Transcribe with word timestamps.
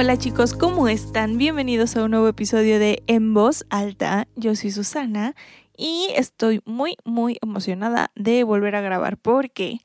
Hola 0.00 0.16
chicos, 0.16 0.54
¿cómo 0.54 0.86
están? 0.86 1.38
Bienvenidos 1.38 1.96
a 1.96 2.04
un 2.04 2.12
nuevo 2.12 2.28
episodio 2.28 2.78
de 2.78 3.02
En 3.08 3.34
Voz 3.34 3.66
Alta. 3.68 4.28
Yo 4.36 4.54
soy 4.54 4.70
Susana 4.70 5.34
y 5.76 6.06
estoy 6.14 6.60
muy, 6.64 6.94
muy 7.04 7.36
emocionada 7.42 8.12
de 8.14 8.44
volver 8.44 8.76
a 8.76 8.80
grabar 8.80 9.16
porque 9.16 9.80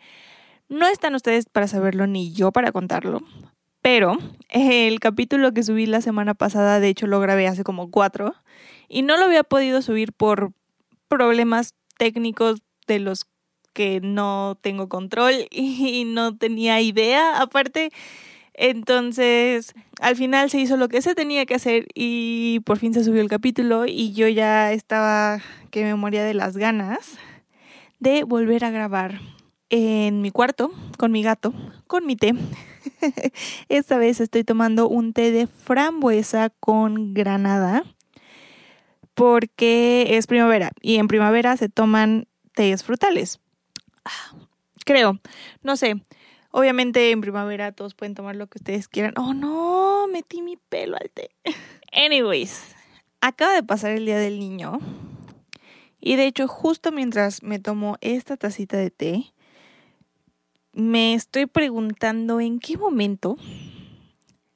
no 0.70 0.86
están 0.86 1.16
ustedes 1.16 1.48
para 1.52 1.68
saberlo 1.68 2.06
ni 2.06 2.32
yo 2.32 2.52
para 2.52 2.72
contarlo. 2.72 3.22
Pero 3.82 4.20
el 4.50 5.00
capítulo 5.00 5.52
que 5.52 5.64
subí 5.64 5.88
la 5.88 6.02
semana 6.02 6.36
pasada, 6.36 6.80
de 6.80 6.90
hecho 6.90 7.08
lo 7.08 7.20
grabé 7.20 7.48
hace 7.48 7.64
como 7.64 7.90
cuatro 7.90 8.36
y 8.88 9.02
no 9.02 9.18
lo 9.18 9.26
había 9.26 9.44
podido 9.44 9.82
subir 9.82 10.14
por 10.14 10.54
problemas 11.08 11.74
técnicos 11.98 12.62
de 12.86 13.00
los 13.00 13.26
que 13.74 14.00
no 14.00 14.60
tengo 14.62 14.90
control 14.90 15.34
y 15.50 16.04
no 16.06 16.38
tenía 16.38 16.82
idea. 16.82 17.42
Aparte, 17.42 17.90
entonces, 18.54 19.74
al 20.00 20.16
final 20.16 20.50
se 20.50 20.60
hizo 20.60 20.78
lo 20.78 20.90
que 20.90 21.02
se 21.02 21.16
tenía 21.16 21.46
que 21.46 21.56
hacer 21.56 21.88
y 21.96 22.60
por 22.66 22.78
fin 22.78 22.94
se 22.94 23.04
subió 23.04 23.22
el 23.22 23.30
capítulo 23.30 23.86
y 23.88 24.14
yo 24.14 24.28
ya 24.28 24.72
estaba 24.72 25.40
que 25.72 25.84
me 25.84 25.96
moría 25.96 26.24
de 26.24 26.34
las 26.34 26.58
ganas 26.58 27.18
de 28.00 28.24
volver 28.24 28.64
a 28.66 28.70
grabar 28.70 29.20
en 29.70 30.22
mi 30.22 30.30
cuarto 30.30 30.72
con 30.98 31.12
mi 31.12 31.24
gato, 31.24 31.54
con 31.88 32.06
mi 32.06 32.16
té. 32.16 32.34
Esta 33.70 33.98
vez 33.98 34.20
estoy 34.20 34.44
tomando 34.44 34.88
un 34.88 35.14
té 35.14 35.32
de 35.32 35.48
frambuesa 35.48 36.52
con 36.60 37.14
granada 37.14 37.84
porque 39.16 40.18
es 40.18 40.28
primavera 40.28 40.72
y 40.82 40.98
en 40.98 41.08
primavera 41.08 41.58
se 41.58 41.70
toman 41.70 42.28
tés 42.54 42.84
frutales. 42.84 43.40
Ah, 44.06 44.36
creo, 44.86 45.20
no 45.64 45.76
sé. 45.76 45.96
Obviamente 46.56 47.10
en 47.10 47.20
primavera 47.20 47.72
todos 47.72 47.96
pueden 47.96 48.14
tomar 48.14 48.36
lo 48.36 48.46
que 48.46 48.60
ustedes 48.60 48.88
quieran. 48.88 49.16
Oh 49.18 49.34
no, 49.34 50.08
metí 50.08 50.44
mi 50.44 50.56
pelo 50.56 50.98
al 50.98 51.10
té. 51.10 51.32
Anyways, 51.92 52.76
acaba 53.22 53.56
de 53.56 53.64
pasar 53.64 53.90
el 53.90 54.06
día 54.06 54.20
del 54.20 54.40
niño. 54.40 54.80
Y 56.00 56.16
de 56.16 56.28
hecho, 56.28 56.48
justo 56.48 56.92
mientras 56.92 57.42
me 57.42 57.58
tomo 57.58 57.98
esta 58.02 58.38
tacita 58.38 58.78
de 58.78 58.92
té, 58.92 59.34
me 60.74 61.16
estoy 61.16 61.48
preguntando 61.48 62.40
en 62.40 62.60
qué 62.60 62.78
momento 62.78 63.36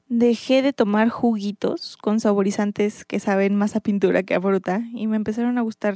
dejé 0.08 0.62
de 0.62 0.73
tomar 0.73 1.09
juguitos 1.09 1.98
con 1.98 2.20
saborizantes 2.20 3.06
que 3.06 3.20
saben 3.20 3.56
más 3.56 3.75
a 3.75 3.80
pintura 3.80 4.22
que 4.22 4.36
a 4.36 4.42
fruta 4.42 4.84
y 4.94 5.08
me 5.08 5.16
empezaron 5.16 5.58
a 5.58 5.62
gustar 5.62 5.95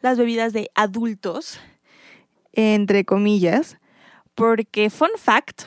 las 0.00 0.16
bebidas 0.16 0.54
de 0.54 0.70
adultos, 0.74 1.60
entre 2.54 3.04
comillas 3.04 3.76
porque, 4.36 4.90
fun 4.90 5.10
fact, 5.16 5.62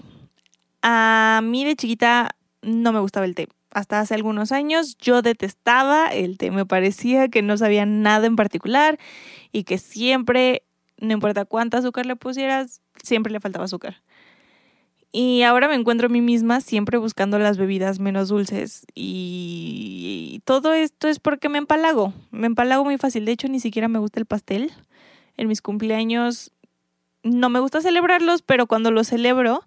a 0.82 1.42
mí 1.44 1.66
de 1.66 1.76
chiquita 1.76 2.30
no 2.62 2.94
me 2.94 3.00
gustaba 3.00 3.26
el 3.26 3.36
té. 3.36 3.50
Hasta 3.72 4.00
hace 4.00 4.14
algunos 4.14 4.52
años 4.52 4.96
yo 4.98 5.22
detestaba 5.22 6.08
el 6.08 6.38
té. 6.38 6.52
Me 6.52 6.66
parecía 6.66 7.28
que 7.28 7.42
no 7.42 7.58
sabía 7.58 7.86
nada 7.86 8.28
en 8.28 8.36
particular 8.36 8.98
y 9.52 9.64
que 9.64 9.80
siempre, 9.80 10.64
no 10.98 11.14
importa 11.14 11.46
cuánta 11.46 11.80
azúcar 11.80 12.06
le 12.06 12.16
pusieras, 12.16 12.82
siempre 13.04 13.34
le 13.34 13.40
faltaba 13.40 13.66
azúcar. 13.66 14.02
Y 15.12 15.42
ahora 15.42 15.68
me 15.68 15.74
encuentro 15.74 16.06
a 16.06 16.10
mí 16.10 16.22
misma 16.22 16.62
siempre 16.62 17.00
buscando 17.00 17.40
las 17.40 17.58
bebidas 17.58 18.00
menos 18.00 18.30
dulces. 18.30 18.86
Y 18.94 20.42
todo 20.46 20.74
esto 20.74 21.08
es 21.08 21.20
porque 21.20 21.50
me 21.50 21.58
empalago. 21.58 22.14
Me 22.30 22.46
empalago 22.46 22.86
muy 22.86 23.00
fácil. 23.00 23.26
De 23.26 23.32
hecho, 23.32 23.48
ni 23.48 23.60
siquiera 23.60 23.88
me 23.88 23.98
gusta 23.98 24.20
el 24.20 24.28
pastel. 24.28 24.72
En 25.38 25.48
mis 25.48 25.64
cumpleaños 25.64 26.52
no 27.30 27.50
me 27.50 27.60
gusta 27.60 27.82
celebrarlos, 27.82 28.42
pero 28.42 28.68
cuando 28.68 28.92
los 28.92 29.08
celebro, 29.08 29.64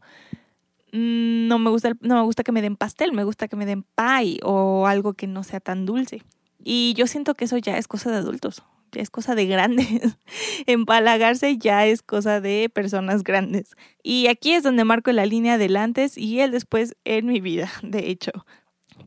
mm, 0.92 1.48
no 1.48 1.58
me 1.58 1.70
gusta, 1.70 1.92
no 2.00 2.16
me 2.16 2.22
gusta 2.22 2.42
que 2.42 2.52
me 2.52 2.62
den 2.62 2.76
pastel, 2.76 3.12
me 3.12 3.24
gusta 3.24 3.48
que 3.48 3.56
me 3.56 3.66
den 3.66 3.84
pie 3.94 4.38
o 4.42 4.86
algo 4.86 5.14
que 5.14 5.26
no 5.26 5.42
sea 5.44 5.60
tan 5.60 5.86
dulce. 5.86 6.22
Y 6.64 6.94
yo 6.94 7.06
siento 7.06 7.34
que 7.34 7.46
eso 7.46 7.58
ya 7.58 7.76
es 7.76 7.88
cosa 7.88 8.10
de 8.10 8.18
adultos, 8.18 8.62
ya 8.92 9.02
es 9.02 9.10
cosa 9.10 9.34
de 9.34 9.46
grandes. 9.46 10.16
Empalagarse 10.66 11.58
ya 11.58 11.86
es 11.86 12.02
cosa 12.02 12.40
de 12.40 12.70
personas 12.72 13.24
grandes. 13.24 13.74
Y 14.02 14.28
aquí 14.28 14.52
es 14.52 14.62
donde 14.62 14.84
marco 14.84 15.10
la 15.12 15.26
línea 15.26 15.58
del 15.58 15.76
antes 15.76 16.16
y 16.16 16.40
el 16.40 16.52
después 16.52 16.96
en 17.04 17.26
mi 17.26 17.40
vida, 17.40 17.70
de 17.82 18.10
hecho. 18.10 18.32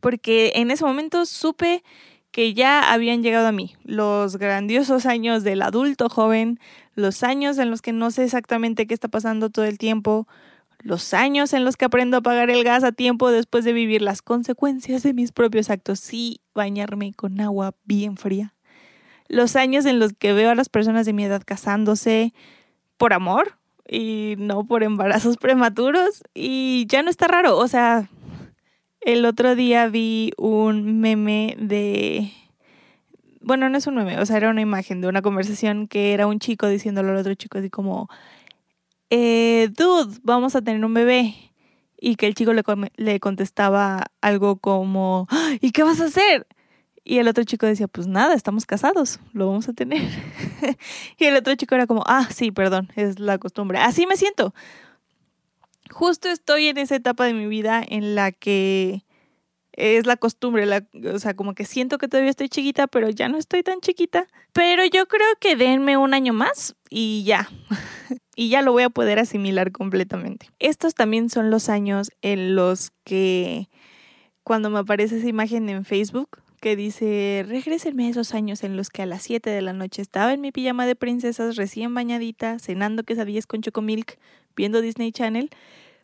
Porque 0.00 0.52
en 0.56 0.70
ese 0.70 0.84
momento 0.84 1.24
supe 1.24 1.82
que 2.30 2.52
ya 2.52 2.92
habían 2.92 3.22
llegado 3.22 3.46
a 3.46 3.52
mí 3.52 3.74
los 3.82 4.36
grandiosos 4.36 5.06
años 5.06 5.42
del 5.42 5.62
adulto 5.62 6.10
joven, 6.10 6.60
los 6.96 7.22
años 7.22 7.58
en 7.58 7.70
los 7.70 7.82
que 7.82 7.92
no 7.92 8.10
sé 8.10 8.24
exactamente 8.24 8.86
qué 8.86 8.94
está 8.94 9.06
pasando 9.06 9.50
todo 9.50 9.66
el 9.66 9.78
tiempo, 9.78 10.26
los 10.80 11.14
años 11.14 11.52
en 11.52 11.64
los 11.64 11.76
que 11.76 11.84
aprendo 11.84 12.16
a 12.16 12.22
pagar 12.22 12.50
el 12.50 12.64
gas 12.64 12.82
a 12.84 12.92
tiempo 12.92 13.30
después 13.30 13.64
de 13.64 13.72
vivir 13.72 14.02
las 14.02 14.22
consecuencias 14.22 15.02
de 15.02 15.12
mis 15.14 15.30
propios 15.30 15.70
actos. 15.70 16.12
Y 16.12 16.40
bañarme 16.54 17.12
con 17.12 17.40
agua 17.40 17.74
bien 17.84 18.16
fría, 18.16 18.54
los 19.28 19.56
años 19.56 19.84
en 19.84 19.98
los 19.98 20.14
que 20.14 20.32
veo 20.32 20.50
a 20.50 20.54
las 20.54 20.68
personas 20.68 21.06
de 21.06 21.12
mi 21.12 21.24
edad 21.24 21.42
casándose 21.44 22.32
por 22.96 23.12
amor 23.12 23.58
y 23.86 24.34
no 24.38 24.66
por 24.66 24.82
embarazos 24.82 25.36
prematuros 25.40 26.22
y 26.34 26.86
ya 26.88 27.02
no 27.02 27.10
está 27.10 27.28
raro, 27.28 27.58
o 27.58 27.68
sea, 27.68 28.08
el 29.02 29.24
otro 29.26 29.54
día 29.54 29.86
vi 29.88 30.32
un 30.38 31.00
meme 31.00 31.56
de 31.60 32.32
bueno, 33.46 33.68
no 33.68 33.78
es 33.78 33.86
un 33.86 33.94
meme, 33.94 34.18
o 34.18 34.26
sea, 34.26 34.38
era 34.38 34.50
una 34.50 34.60
imagen 34.60 35.00
de 35.00 35.06
una 35.06 35.22
conversación 35.22 35.86
que 35.86 36.12
era 36.12 36.26
un 36.26 36.40
chico 36.40 36.66
diciéndole 36.66 37.10
al 37.10 37.16
otro 37.16 37.32
chico 37.34 37.58
así 37.58 37.70
como, 37.70 38.08
eh, 39.08 39.70
dude, 39.76 40.18
vamos 40.24 40.56
a 40.56 40.62
tener 40.62 40.84
un 40.84 40.92
bebé. 40.92 41.34
Y 41.98 42.16
que 42.16 42.26
el 42.26 42.34
chico 42.34 42.52
le, 42.52 42.62
le 42.96 43.20
contestaba 43.20 44.06
algo 44.20 44.56
como, 44.56 45.28
¡Ah! 45.30 45.52
¿y 45.60 45.70
qué 45.70 45.84
vas 45.84 46.00
a 46.00 46.06
hacer? 46.06 46.46
Y 47.04 47.18
el 47.18 47.28
otro 47.28 47.44
chico 47.44 47.66
decía, 47.66 47.86
pues 47.86 48.08
nada, 48.08 48.34
estamos 48.34 48.66
casados, 48.66 49.20
lo 49.32 49.46
vamos 49.46 49.68
a 49.68 49.72
tener. 49.74 50.02
y 51.18 51.24
el 51.24 51.36
otro 51.36 51.54
chico 51.54 51.76
era 51.76 51.86
como, 51.86 52.02
ah, 52.06 52.28
sí, 52.30 52.50
perdón, 52.50 52.90
es 52.96 53.20
la 53.20 53.38
costumbre. 53.38 53.78
Así 53.78 54.06
me 54.08 54.16
siento. 54.16 54.54
Justo 55.90 56.28
estoy 56.28 56.66
en 56.66 56.78
esa 56.78 56.96
etapa 56.96 57.24
de 57.24 57.32
mi 57.32 57.46
vida 57.46 57.80
en 57.88 58.16
la 58.16 58.32
que 58.32 59.04
es 59.76 60.06
la 60.06 60.16
costumbre, 60.16 60.66
la, 60.66 60.86
o 61.12 61.18
sea, 61.18 61.34
como 61.34 61.54
que 61.54 61.64
siento 61.64 61.98
que 61.98 62.08
todavía 62.08 62.30
estoy 62.30 62.48
chiquita, 62.48 62.86
pero 62.86 63.10
ya 63.10 63.28
no 63.28 63.36
estoy 63.36 63.62
tan 63.62 63.80
chiquita. 63.80 64.26
Pero 64.52 64.84
yo 64.84 65.06
creo 65.06 65.28
que 65.38 65.54
denme 65.54 65.96
un 65.96 66.14
año 66.14 66.32
más 66.32 66.74
y 66.88 67.24
ya. 67.24 67.48
y 68.36 68.48
ya 68.48 68.62
lo 68.62 68.72
voy 68.72 68.84
a 68.84 68.90
poder 68.90 69.18
asimilar 69.18 69.72
completamente. 69.72 70.50
Estos 70.58 70.94
también 70.94 71.28
son 71.28 71.50
los 71.50 71.68
años 71.68 72.10
en 72.22 72.56
los 72.56 72.90
que 73.04 73.68
cuando 74.42 74.70
me 74.70 74.78
aparece 74.78 75.18
esa 75.18 75.28
imagen 75.28 75.68
en 75.68 75.84
Facebook 75.84 76.38
que 76.60 76.74
dice, 76.74 77.44
regrésenme 77.46 78.06
a 78.06 78.10
esos 78.10 78.32
años 78.32 78.64
en 78.64 78.76
los 78.76 78.88
que 78.88 79.02
a 79.02 79.06
las 79.06 79.22
7 79.22 79.50
de 79.50 79.60
la 79.60 79.74
noche 79.74 80.00
estaba 80.00 80.32
en 80.32 80.40
mi 80.40 80.52
pijama 80.52 80.86
de 80.86 80.96
princesas 80.96 81.56
recién 81.56 81.94
bañadita, 81.94 82.58
cenando 82.58 83.04
quesadillas 83.04 83.46
con 83.46 83.60
chocomilk, 83.60 84.18
viendo 84.56 84.80
Disney 84.80 85.12
Channel, 85.12 85.50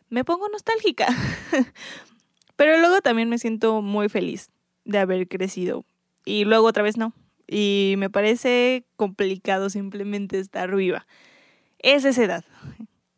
me 0.09 0.23
pongo 0.23 0.47
nostálgica. 0.49 1.07
Pero 2.55 2.77
luego 2.79 3.01
también 3.01 3.29
me 3.29 3.37
siento 3.37 3.81
muy 3.81 4.09
feliz 4.09 4.49
de 4.85 4.99
haber 4.99 5.27
crecido. 5.27 5.85
Y 6.25 6.45
luego 6.45 6.67
otra 6.67 6.83
vez 6.83 6.97
no. 6.97 7.13
Y 7.47 7.95
me 7.97 8.09
parece 8.09 8.85
complicado 8.95 9.69
simplemente 9.69 10.39
estar 10.39 10.75
viva. 10.75 11.05
Es 11.79 12.05
esa 12.05 12.23
edad. 12.23 12.45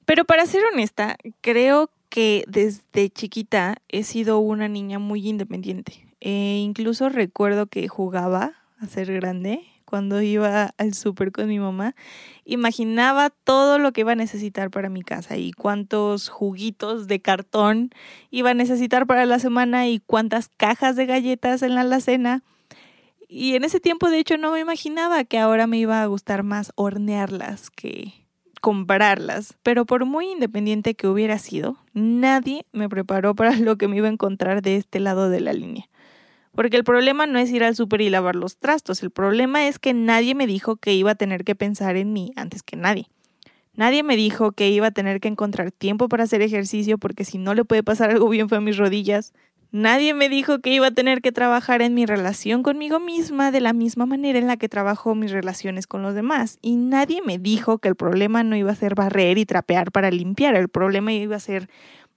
Pero 0.05 0.25
para 0.25 0.45
ser 0.45 0.63
honesta, 0.71 1.17
creo 1.41 1.89
que 2.09 2.45
desde 2.47 3.09
chiquita 3.09 3.77
he 3.89 4.03
sido 4.03 4.39
una 4.39 4.67
niña 4.67 4.99
muy 4.99 5.27
independiente. 5.27 6.07
E 6.21 6.57
incluso 6.63 7.09
recuerdo 7.09 7.67
que 7.67 7.87
jugaba 7.87 8.53
a 8.79 8.87
ser 8.87 9.13
grande 9.13 9.61
cuando 9.85 10.21
iba 10.21 10.73
al 10.77 10.93
súper 10.93 11.31
con 11.31 11.47
mi 11.47 11.59
mamá, 11.59 11.95
imaginaba 12.43 13.29
todo 13.29 13.79
lo 13.79 13.93
que 13.93 14.01
iba 14.01 14.13
a 14.13 14.15
necesitar 14.15 14.69
para 14.71 14.89
mi 14.89 15.03
casa 15.03 15.37
y 15.37 15.51
cuántos 15.51 16.29
juguitos 16.29 17.07
de 17.07 17.21
cartón 17.21 17.91
iba 18.31 18.49
a 18.49 18.55
necesitar 18.55 19.07
para 19.07 19.25
la 19.25 19.39
semana 19.39 19.87
y 19.87 19.99
cuántas 19.99 20.49
cajas 20.49 20.95
de 20.95 21.05
galletas 21.05 21.61
en 21.61 21.75
la 21.75 21.81
alacena. 21.81 22.43
Y 23.27 23.55
en 23.55 23.63
ese 23.63 23.79
tiempo, 23.79 24.09
de 24.09 24.19
hecho, 24.19 24.37
no 24.37 24.51
me 24.51 24.59
imaginaba 24.59 25.23
que 25.23 25.39
ahora 25.39 25.67
me 25.67 25.77
iba 25.77 26.01
a 26.01 26.05
gustar 26.05 26.43
más 26.43 26.71
hornearlas 26.75 27.69
que 27.69 28.25
comprarlas. 28.65 29.55
Pero 29.61 29.85
por 29.85 30.05
muy 30.05 30.27
independiente 30.31 30.95
que 30.95 31.07
hubiera 31.07 31.37
sido, 31.37 31.77
nadie 31.93 32.65
me 32.71 32.89
preparó 32.89 33.35
para 33.35 33.55
lo 33.57 33.77
que 33.77 33.87
me 33.87 33.97
iba 33.97 34.07
a 34.07 34.11
encontrar 34.11 34.63
de 34.63 34.75
este 34.75 34.99
lado 34.99 35.29
de 35.29 35.39
la 35.39 35.53
línea. 35.53 35.87
Porque 36.55 36.77
el 36.77 36.83
problema 36.83 37.27
no 37.27 37.37
es 37.37 37.51
ir 37.51 37.63
al 37.63 37.75
súper 37.75 38.01
y 38.01 38.09
lavar 38.09 38.35
los 38.35 38.57
trastos, 38.57 39.03
el 39.03 39.11
problema 39.11 39.67
es 39.67 39.77
que 39.77 39.93
nadie 39.93 40.35
me 40.35 40.47
dijo 40.47 40.77
que 40.77 40.93
iba 40.93 41.11
a 41.11 41.15
tener 41.15 41.43
que 41.43 41.55
pensar 41.55 41.97
en 41.97 42.13
mí 42.13 42.31
antes 42.35 42.63
que 42.63 42.77
nadie. 42.77 43.07
Nadie 43.75 44.03
me 44.03 44.15
dijo 44.15 44.53
que 44.53 44.69
iba 44.69 44.87
a 44.87 44.91
tener 44.91 45.19
que 45.19 45.27
encontrar 45.27 45.71
tiempo 45.71 46.07
para 46.07 46.23
hacer 46.23 46.41
ejercicio 46.41 46.97
porque 46.97 47.25
si 47.25 47.37
no 47.37 47.53
le 47.53 47.65
puede 47.65 47.83
pasar 47.83 48.09
algo 48.09 48.29
bien 48.29 48.47
fue 48.47 48.59
a 48.59 48.61
mis 48.61 48.77
rodillas. 48.77 49.33
Nadie 49.71 50.13
me 50.13 50.29
dijo 50.29 50.59
que 50.59 50.69
iba 50.69 50.87
a 50.87 50.91
tener 50.91 51.21
que 51.21 51.33
trabajar 51.33 51.81
en 51.81 51.93
mi 51.93 52.05
relación 52.05 52.63
conmigo 52.63 53.01
misma 53.01 53.51
de 53.51 53.59
la 53.59 53.73
misma 53.73 54.05
manera 54.05 54.39
en 54.39 54.47
la 54.47 54.55
que 54.55 54.69
trabajo 54.69 55.15
mis 55.15 55.31
relaciones 55.31 55.87
con 55.87 56.01
los 56.01 56.15
demás. 56.15 56.57
Y 56.61 56.77
nadie 56.77 57.21
me 57.21 57.37
dijo 57.37 57.79
que 57.79 57.89
el 57.89 57.95
problema 57.95 58.43
no 58.43 58.55
iba 58.55 58.71
a 58.71 58.75
ser 58.75 58.95
barrer 58.95 59.37
y 59.37 59.45
trapear 59.45 59.91
para 59.91 60.11
limpiar, 60.11 60.55
el 60.55 60.69
problema 60.69 61.11
iba 61.11 61.35
a 61.35 61.41
ser 61.41 61.67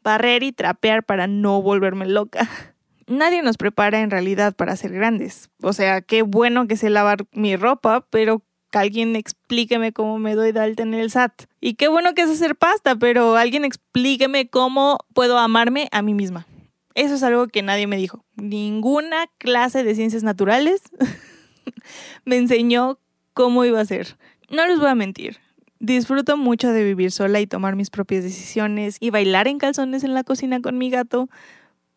barrer 0.04 0.44
y 0.44 0.52
trapear 0.52 1.02
para 1.02 1.26
no 1.26 1.60
volverme 1.60 2.06
loca. 2.06 2.48
Nadie 3.08 3.42
nos 3.42 3.56
prepara 3.56 4.00
en 4.00 4.10
realidad 4.10 4.54
para 4.54 4.76
ser 4.76 4.92
grandes. 4.92 5.48
O 5.62 5.72
sea, 5.72 6.02
qué 6.02 6.22
bueno 6.22 6.68
que 6.68 6.76
sé 6.76 6.90
lavar 6.90 7.26
mi 7.32 7.56
ropa, 7.56 8.06
pero 8.10 8.42
alguien 8.72 9.16
explíqueme 9.16 9.92
cómo 9.92 10.18
me 10.18 10.34
doy 10.34 10.52
de 10.52 10.60
alta 10.60 10.82
en 10.82 10.92
el 10.92 11.10
SAT. 11.10 11.44
Y 11.60 11.74
qué 11.74 11.88
bueno 11.88 12.14
que 12.14 12.22
es 12.22 12.30
hacer 12.30 12.54
pasta, 12.54 12.96
pero 12.96 13.36
alguien 13.36 13.64
explíqueme 13.64 14.48
cómo 14.48 14.98
puedo 15.14 15.38
amarme 15.38 15.88
a 15.90 16.02
mí 16.02 16.12
misma. 16.12 16.46
Eso 16.94 17.14
es 17.14 17.22
algo 17.22 17.46
que 17.48 17.62
nadie 17.62 17.86
me 17.86 17.96
dijo. 17.96 18.24
Ninguna 18.36 19.26
clase 19.38 19.84
de 19.84 19.94
ciencias 19.94 20.22
naturales 20.22 20.82
me 22.24 22.36
enseñó 22.36 22.98
cómo 23.32 23.64
iba 23.64 23.80
a 23.80 23.86
ser. 23.86 24.18
No 24.50 24.66
les 24.66 24.78
voy 24.78 24.88
a 24.88 24.94
mentir. 24.94 25.38
Disfruto 25.80 26.36
mucho 26.36 26.72
de 26.72 26.82
vivir 26.82 27.12
sola 27.12 27.40
y 27.40 27.46
tomar 27.46 27.76
mis 27.76 27.88
propias 27.88 28.24
decisiones 28.24 28.96
y 29.00 29.10
bailar 29.10 29.46
en 29.46 29.58
calzones 29.58 30.02
en 30.02 30.12
la 30.12 30.24
cocina 30.24 30.60
con 30.60 30.76
mi 30.76 30.90
gato, 30.90 31.28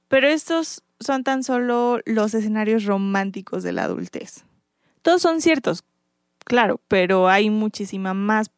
pero 0.07 0.27
estos 0.27 0.83
son 1.01 1.23
tan 1.23 1.43
solo 1.43 1.99
los 2.05 2.33
escenarios 2.33 2.85
románticos 2.85 3.63
de 3.63 3.73
la 3.73 3.83
adultez. 3.83 4.45
Todos 5.01 5.21
son 5.21 5.41
ciertos, 5.41 5.83
claro, 6.45 6.79
pero 6.87 7.27
hay 7.27 7.49
muchísima 7.49 8.13
más 8.13 8.51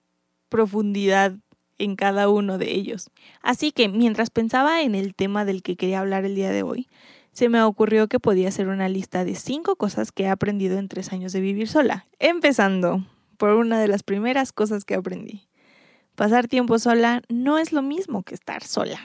profundidad 0.49 1.33
en 1.77 1.95
cada 1.95 2.29
uno 2.29 2.57
de 2.57 2.71
ellos. 2.71 3.09
Así 3.41 3.71
que 3.71 3.89
mientras 3.89 4.29
pensaba 4.29 4.81
en 4.81 4.95
el 4.95 5.15
tema 5.15 5.45
del 5.45 5.63
que 5.63 5.75
quería 5.75 5.99
hablar 5.99 6.25
el 6.25 6.35
día 6.35 6.51
de 6.51 6.63
hoy, 6.63 6.89
se 7.31 7.49
me 7.49 7.61
ocurrió 7.63 8.07
que 8.07 8.19
podía 8.19 8.49
hacer 8.49 8.67
una 8.67 8.89
lista 8.89 9.25
de 9.25 9.35
cinco 9.35 9.75
cosas 9.75 10.11
que 10.11 10.23
he 10.23 10.29
aprendido 10.29 10.77
en 10.77 10.87
tres 10.87 11.11
años 11.11 11.33
de 11.33 11.41
vivir 11.41 11.67
sola. 11.67 12.05
Empezando 12.19 13.03
por 13.37 13.51
una 13.53 13.79
de 13.79 13.87
las 13.87 14.03
primeras 14.03 14.53
cosas 14.53 14.85
que 14.85 14.95
aprendí. 14.95 15.47
Pasar 16.15 16.47
tiempo 16.47 16.77
sola 16.77 17.23
no 17.27 17.57
es 17.57 17.73
lo 17.73 17.81
mismo 17.81 18.21
que 18.21 18.35
estar 18.35 18.63
sola. 18.63 18.99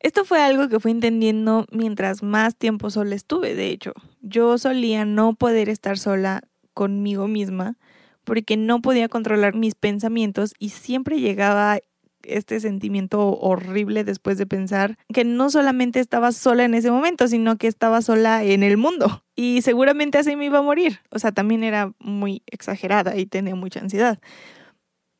Esto 0.00 0.24
fue 0.24 0.40
algo 0.40 0.68
que 0.68 0.80
fui 0.80 0.90
entendiendo 0.90 1.66
mientras 1.70 2.22
más 2.22 2.54
tiempo 2.56 2.90
sola 2.90 3.14
estuve, 3.14 3.54
de 3.54 3.68
hecho. 3.68 3.92
Yo 4.20 4.58
solía 4.58 5.04
no 5.04 5.34
poder 5.34 5.68
estar 5.68 5.98
sola 5.98 6.42
conmigo 6.74 7.28
misma 7.28 7.76
porque 8.24 8.56
no 8.56 8.82
podía 8.82 9.08
controlar 9.08 9.54
mis 9.54 9.74
pensamientos 9.74 10.52
y 10.58 10.70
siempre 10.70 11.20
llegaba 11.20 11.78
este 12.22 12.60
sentimiento 12.60 13.20
horrible 13.38 14.04
después 14.04 14.36
de 14.36 14.46
pensar 14.46 14.98
que 15.12 15.24
no 15.24 15.48
solamente 15.48 16.00
estaba 16.00 16.32
sola 16.32 16.64
en 16.64 16.74
ese 16.74 16.90
momento, 16.90 17.28
sino 17.28 17.56
que 17.56 17.68
estaba 17.68 18.02
sola 18.02 18.42
en 18.42 18.62
el 18.62 18.76
mundo. 18.76 19.22
Y 19.36 19.62
seguramente 19.62 20.18
así 20.18 20.34
me 20.34 20.46
iba 20.46 20.58
a 20.58 20.62
morir. 20.62 21.00
O 21.10 21.18
sea, 21.18 21.32
también 21.32 21.62
era 21.62 21.92
muy 21.98 22.42
exagerada 22.46 23.16
y 23.16 23.26
tenía 23.26 23.54
mucha 23.54 23.80
ansiedad. 23.80 24.18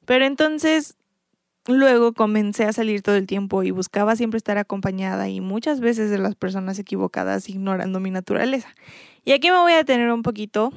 Pero 0.05 0.25
entonces 0.25 0.97
luego 1.67 2.13
comencé 2.13 2.65
a 2.65 2.73
salir 2.73 3.03
todo 3.03 3.17
el 3.17 3.27
tiempo 3.27 3.63
y 3.63 3.71
buscaba 3.71 4.17
siempre 4.17 4.39
estar 4.39 4.59
acompañada 4.59 5.29
y 5.29 5.41
muchas 5.41 5.81
veces 5.81 6.11
de 6.11 6.19
las 6.19 6.35
personas 6.35 6.79
equivocadas 6.79 7.49
ignorando 7.49 8.01
mi 8.01 8.11
naturaleza. 8.11 8.75
Y 9.25 9.33
aquí 9.33 9.51
me 9.51 9.59
voy 9.59 9.73
a 9.73 9.85
tener 9.85 10.11
un 10.13 10.23
poquito 10.23 10.73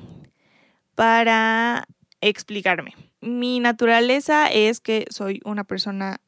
para 0.95 1.87
explicarme. 2.21 2.93
Mi 3.21 3.59
naturaleza 3.59 4.47
es 4.47 4.79
que 4.79 5.05
soy 5.09 5.41
una 5.45 5.63
persona 5.63 6.19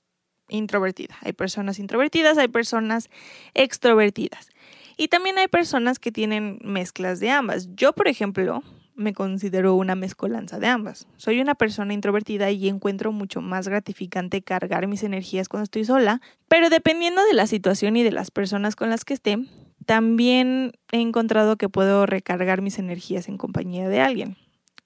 introvertida. 0.49 1.15
Hay 1.21 1.33
personas 1.33 1.79
introvertidas, 1.79 2.37
hay 2.37 2.47
personas 2.47 3.09
extrovertidas. 3.53 4.49
Y 4.97 5.07
también 5.07 5.37
hay 5.37 5.47
personas 5.47 5.97
que 5.97 6.11
tienen 6.11 6.59
mezclas 6.63 7.19
de 7.19 7.31
ambas. 7.31 7.69
Yo, 7.75 7.93
por 7.93 8.07
ejemplo, 8.07 8.61
me 8.95 9.13
considero 9.13 9.75
una 9.75 9.95
mezcolanza 9.95 10.59
de 10.59 10.67
ambas. 10.67 11.07
Soy 11.17 11.41
una 11.41 11.55
persona 11.55 11.93
introvertida 11.93 12.51
y 12.51 12.67
encuentro 12.67 13.11
mucho 13.11 13.41
más 13.41 13.67
gratificante 13.67 14.41
cargar 14.41 14.87
mis 14.87 15.03
energías 15.03 15.49
cuando 15.49 15.63
estoy 15.63 15.85
sola, 15.85 16.21
pero 16.47 16.69
dependiendo 16.69 17.23
de 17.25 17.33
la 17.33 17.47
situación 17.47 17.97
y 17.97 18.03
de 18.03 18.11
las 18.11 18.31
personas 18.31 18.75
con 18.75 18.89
las 18.89 19.05
que 19.05 19.13
esté, 19.13 19.37
también 19.85 20.73
he 20.91 21.01
encontrado 21.01 21.57
que 21.57 21.69
puedo 21.69 22.05
recargar 22.05 22.61
mis 22.61 22.79
energías 22.79 23.27
en 23.27 23.37
compañía 23.37 23.89
de 23.89 24.01
alguien. 24.01 24.37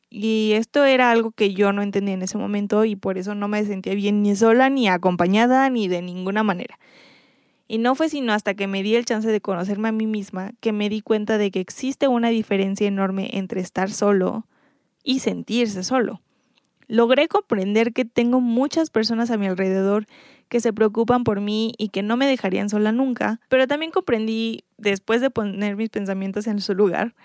Y 0.10 0.54
esto 0.54 0.86
era 0.86 1.12
algo 1.12 1.32
que 1.32 1.54
yo 1.54 1.74
no 1.74 1.82
entendía 1.82 2.14
en 2.14 2.22
ese 2.22 2.38
momento 2.38 2.86
y 2.86 2.96
por 2.96 3.18
eso 3.18 3.36
no 3.36 3.48
me 3.48 3.66
sentía 3.66 3.96
bien 3.96 4.24
ni 4.24 4.36
sola, 4.36 4.70
ni 4.70 4.88
acompañada, 4.88 5.70
ni 5.70 5.88
de 5.88 6.02
ninguna 6.02 6.44
manera. 6.44 6.80
Y 7.68 7.80
no 7.80 7.96
fue 7.96 8.10
sino 8.10 8.34
hasta 8.34 8.54
que 8.54 8.68
me 8.68 8.84
di 8.84 8.96
el 8.96 9.06
chance 9.06 9.28
de 9.28 9.42
conocerme 9.42 9.90
a 9.90 9.92
mí 9.92 10.06
misma 10.06 10.52
que 10.60 10.72
me 10.72 10.90
di 10.90 11.02
cuenta 11.02 11.38
de 11.38 11.52
que 11.52 11.60
existe 11.60 12.08
una 12.08 12.30
diferencia 12.30 12.88
enorme 12.88 13.30
entre 13.34 13.62
estar 13.62 13.90
solo 13.90 14.46
y 15.04 15.20
sentirse 15.20 15.84
solo. 15.84 16.22
Logré 16.88 17.28
comprender 17.28 17.94
que 17.94 18.06
tengo 18.06 18.42
muchas 18.42 18.92
personas 18.92 19.32
a 19.32 19.38
mi 19.38 19.48
alrededor 19.48 20.06
que 20.50 20.60
se 20.60 20.74
preocupan 20.74 21.24
por 21.24 21.42
mí 21.42 21.74
y 21.78 21.90
que 21.90 22.04
no 22.04 22.18
me 22.18 22.28
dejarían 22.28 22.70
sola 22.70 22.92
nunca, 22.92 23.40
pero 23.50 23.68
también 23.68 23.92
comprendí, 23.92 24.64
después 24.78 25.22
de 25.22 25.32
poner 25.32 25.76
mis 25.76 25.90
pensamientos 25.90 26.46
en 26.46 26.62
su 26.62 26.76
lugar, 26.76 27.16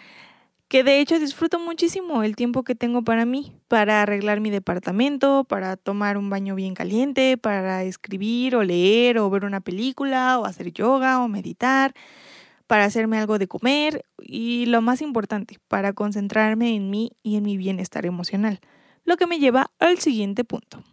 que 0.71 0.85
de 0.85 1.01
hecho 1.01 1.19
disfruto 1.19 1.59
muchísimo 1.59 2.23
el 2.23 2.37
tiempo 2.37 2.63
que 2.63 2.77
tengo 2.77 3.03
para 3.03 3.25
mí, 3.27 3.61
para 3.67 4.03
arreglar 4.03 4.39
mi 4.39 4.51
departamento, 4.51 5.43
para 5.43 5.77
tomar 5.77 6.17
un 6.17 6.31
baño 6.31 6.55
bien 6.55 6.75
caliente, 6.75 7.37
para 7.37 7.83
escribir 7.83 8.55
o 8.55 8.63
leer 8.63 9.19
o 9.19 9.29
ver 9.29 9.45
una 9.45 9.61
película 9.61 10.39
o 10.39 10.45
hacer 10.45 10.73
yoga 10.73 11.25
o 11.25 11.27
meditar, 11.27 11.93
para 12.69 12.85
hacerme 12.85 13.19
algo 13.19 13.37
de 13.41 13.49
comer 13.49 14.05
y 14.23 14.67
lo 14.67 14.81
más 14.81 15.03
importante, 15.03 15.59
para 15.67 15.93
concentrarme 15.93 16.77
en 16.77 16.89
mí 16.89 17.11
y 17.25 17.35
en 17.35 17.43
mi 17.43 17.57
bienestar 17.57 18.07
emocional. 18.07 18.61
Lo 19.05 19.17
que 19.17 19.27
me 19.27 19.41
lleva 19.41 19.73
al 19.81 19.99
siguiente 19.99 20.45
punto. 20.45 20.85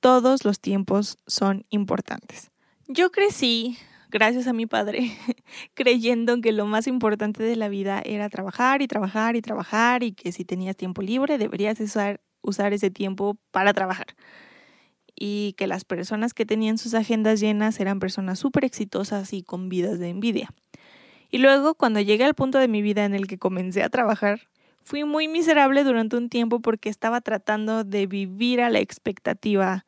Todos 0.00 0.46
los 0.46 0.58
tiempos 0.58 1.18
son 1.26 1.66
importantes. 1.68 2.50
Yo 2.88 3.12
crecí 3.12 3.76
gracias 4.10 4.46
a 4.46 4.52
mi 4.52 4.66
padre, 4.66 5.10
creyendo 5.74 6.40
que 6.40 6.52
lo 6.52 6.66
más 6.66 6.86
importante 6.86 7.42
de 7.42 7.56
la 7.56 7.68
vida 7.68 8.02
era 8.04 8.28
trabajar 8.28 8.82
y 8.82 8.88
trabajar 8.88 9.36
y 9.36 9.42
trabajar 9.42 10.02
y 10.02 10.12
que 10.12 10.32
si 10.32 10.44
tenías 10.44 10.76
tiempo 10.76 11.02
libre 11.02 11.38
deberías 11.38 11.80
usar, 11.80 12.20
usar 12.42 12.72
ese 12.72 12.90
tiempo 12.90 13.38
para 13.50 13.72
trabajar. 13.72 14.08
Y 15.14 15.54
que 15.56 15.66
las 15.66 15.84
personas 15.84 16.34
que 16.34 16.46
tenían 16.46 16.78
sus 16.78 16.94
agendas 16.94 17.40
llenas 17.40 17.78
eran 17.80 18.00
personas 18.00 18.38
súper 18.38 18.64
exitosas 18.64 19.32
y 19.32 19.42
con 19.42 19.68
vidas 19.68 19.98
de 19.98 20.08
envidia. 20.08 20.50
Y 21.30 21.38
luego, 21.38 21.74
cuando 21.74 22.00
llegué 22.00 22.24
al 22.24 22.34
punto 22.34 22.58
de 22.58 22.68
mi 22.68 22.82
vida 22.82 23.04
en 23.04 23.14
el 23.14 23.26
que 23.26 23.38
comencé 23.38 23.82
a 23.82 23.90
trabajar, 23.90 24.48
fui 24.82 25.04
muy 25.04 25.28
miserable 25.28 25.84
durante 25.84 26.16
un 26.16 26.28
tiempo 26.28 26.60
porque 26.60 26.88
estaba 26.88 27.20
tratando 27.20 27.84
de 27.84 28.06
vivir 28.06 28.60
a 28.60 28.70
la 28.70 28.80
expectativa 28.80 29.84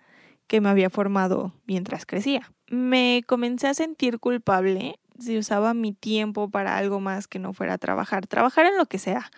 que 0.53 0.61
me 0.61 0.69
había 0.69 0.91
formado 0.91 1.53
mientras 1.67 2.07
crecía 2.07 2.53
me 2.73 3.23
comencé 3.27 3.69
a 3.69 3.75
sentir 3.75 4.19
culpable 4.19 4.99
si 5.19 5.37
usaba 5.37 5.75
mi 5.75 5.93
tiempo 5.93 6.49
para 6.49 6.79
algo 6.79 7.01
más 7.01 7.29
que 7.29 7.39
no 7.39 7.53
fuera 7.53 7.77
trabajar. 7.77 8.27
Trabajar 8.27 8.65
en 8.65 8.79
lo 8.79 8.87
que 8.87 8.99
sea. 8.99 9.31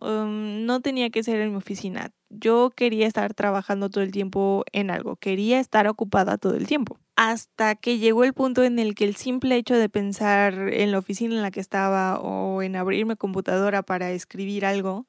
Um, 0.00 0.66
no 0.66 0.80
tenía 0.80 1.10
que 1.10 1.24
ser 1.24 1.40
en 1.40 1.50
mi 1.50 1.56
oficina. 1.56 2.12
Yo 2.30 2.70
quería 2.74 3.08
estar 3.08 3.34
trabajando 3.34 3.90
todo 3.90 4.04
el 4.04 4.12
tiempo 4.12 4.64
en 4.70 4.92
algo. 4.92 5.16
Quería 5.16 5.58
estar 5.58 5.88
ocupada 5.88 6.38
todo 6.38 6.54
el 6.54 6.68
tiempo. 6.68 6.96
Hasta 7.16 7.74
que 7.74 7.98
llegó 7.98 8.22
el 8.22 8.34
punto 8.34 8.62
en 8.62 8.78
el 8.78 8.94
que 8.94 9.04
el 9.04 9.16
simple 9.16 9.56
hecho 9.56 9.74
de 9.74 9.88
pensar 9.88 10.54
en 10.72 10.92
la 10.92 10.98
oficina 10.98 11.34
en 11.34 11.42
la 11.42 11.50
que 11.50 11.60
estaba 11.60 12.20
o 12.20 12.62
en 12.62 12.76
abrirme 12.76 13.16
computadora 13.16 13.82
para 13.82 14.12
escribir 14.12 14.64
algo 14.64 15.06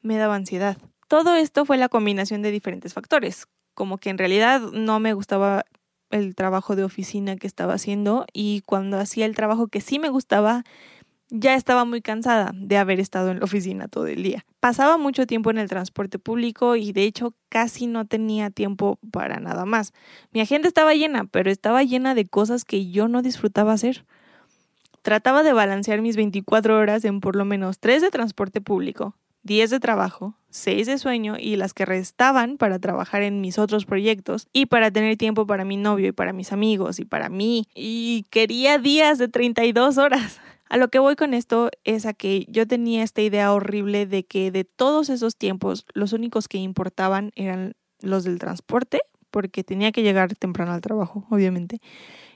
me 0.00 0.16
daba 0.16 0.36
ansiedad. 0.36 0.78
Todo 1.06 1.34
esto 1.34 1.66
fue 1.66 1.76
la 1.76 1.90
combinación 1.90 2.40
de 2.40 2.50
diferentes 2.50 2.94
factores, 2.94 3.46
como 3.80 3.96
que 3.96 4.10
en 4.10 4.18
realidad 4.18 4.60
no 4.60 5.00
me 5.00 5.14
gustaba 5.14 5.64
el 6.10 6.34
trabajo 6.34 6.76
de 6.76 6.84
oficina 6.84 7.36
que 7.36 7.46
estaba 7.46 7.72
haciendo 7.72 8.26
y 8.34 8.60
cuando 8.66 8.98
hacía 8.98 9.24
el 9.24 9.34
trabajo 9.34 9.68
que 9.68 9.80
sí 9.80 9.98
me 9.98 10.10
gustaba, 10.10 10.64
ya 11.30 11.54
estaba 11.54 11.86
muy 11.86 12.02
cansada 12.02 12.52
de 12.54 12.76
haber 12.76 13.00
estado 13.00 13.30
en 13.30 13.38
la 13.38 13.46
oficina 13.46 13.88
todo 13.88 14.06
el 14.06 14.22
día. 14.22 14.44
Pasaba 14.60 14.98
mucho 14.98 15.26
tiempo 15.26 15.50
en 15.50 15.56
el 15.56 15.70
transporte 15.70 16.18
público 16.18 16.76
y 16.76 16.92
de 16.92 17.04
hecho 17.04 17.32
casi 17.48 17.86
no 17.86 18.04
tenía 18.04 18.50
tiempo 18.50 18.98
para 19.10 19.40
nada 19.40 19.64
más. 19.64 19.94
Mi 20.30 20.42
agenda 20.42 20.68
estaba 20.68 20.92
llena, 20.92 21.24
pero 21.24 21.50
estaba 21.50 21.82
llena 21.82 22.14
de 22.14 22.26
cosas 22.26 22.66
que 22.66 22.90
yo 22.90 23.08
no 23.08 23.22
disfrutaba 23.22 23.72
hacer. 23.72 24.04
Trataba 25.00 25.42
de 25.42 25.54
balancear 25.54 26.02
mis 26.02 26.16
24 26.16 26.76
horas 26.76 27.02
en 27.06 27.20
por 27.20 27.34
lo 27.34 27.46
menos 27.46 27.78
3 27.78 28.02
de 28.02 28.10
transporte 28.10 28.60
público, 28.60 29.14
10 29.42 29.70
de 29.70 29.80
trabajo, 29.80 30.34
6 30.50 30.86
de 30.86 30.98
sueño 30.98 31.36
y 31.38 31.56
las 31.56 31.74
que 31.74 31.86
restaban 31.86 32.56
para 32.58 32.78
trabajar 32.78 33.22
en 33.22 33.40
mis 33.40 33.58
otros 33.58 33.86
proyectos 33.86 34.48
y 34.52 34.66
para 34.66 34.90
tener 34.90 35.16
tiempo 35.16 35.46
para 35.46 35.64
mi 35.64 35.76
novio 35.76 36.08
y 36.08 36.12
para 36.12 36.32
mis 36.32 36.52
amigos 36.52 36.98
y 36.98 37.04
para 37.04 37.28
mí. 37.28 37.66
Y 37.74 38.26
quería 38.30 38.78
días 38.78 39.18
de 39.18 39.28
32 39.28 39.98
horas. 39.98 40.40
A 40.68 40.76
lo 40.76 40.88
que 40.88 40.98
voy 40.98 41.16
con 41.16 41.34
esto 41.34 41.70
es 41.84 42.06
a 42.06 42.12
que 42.12 42.46
yo 42.48 42.66
tenía 42.66 43.02
esta 43.02 43.22
idea 43.22 43.52
horrible 43.52 44.06
de 44.06 44.24
que 44.24 44.50
de 44.50 44.64
todos 44.64 45.08
esos 45.08 45.36
tiempos 45.36 45.84
los 45.94 46.12
únicos 46.12 46.46
que 46.46 46.58
importaban 46.58 47.32
eran 47.34 47.74
los 48.00 48.24
del 48.24 48.38
transporte, 48.38 49.00
porque 49.30 49.64
tenía 49.64 49.90
que 49.90 50.02
llegar 50.02 50.34
temprano 50.36 50.72
al 50.72 50.80
trabajo, 50.80 51.26
obviamente, 51.30 51.80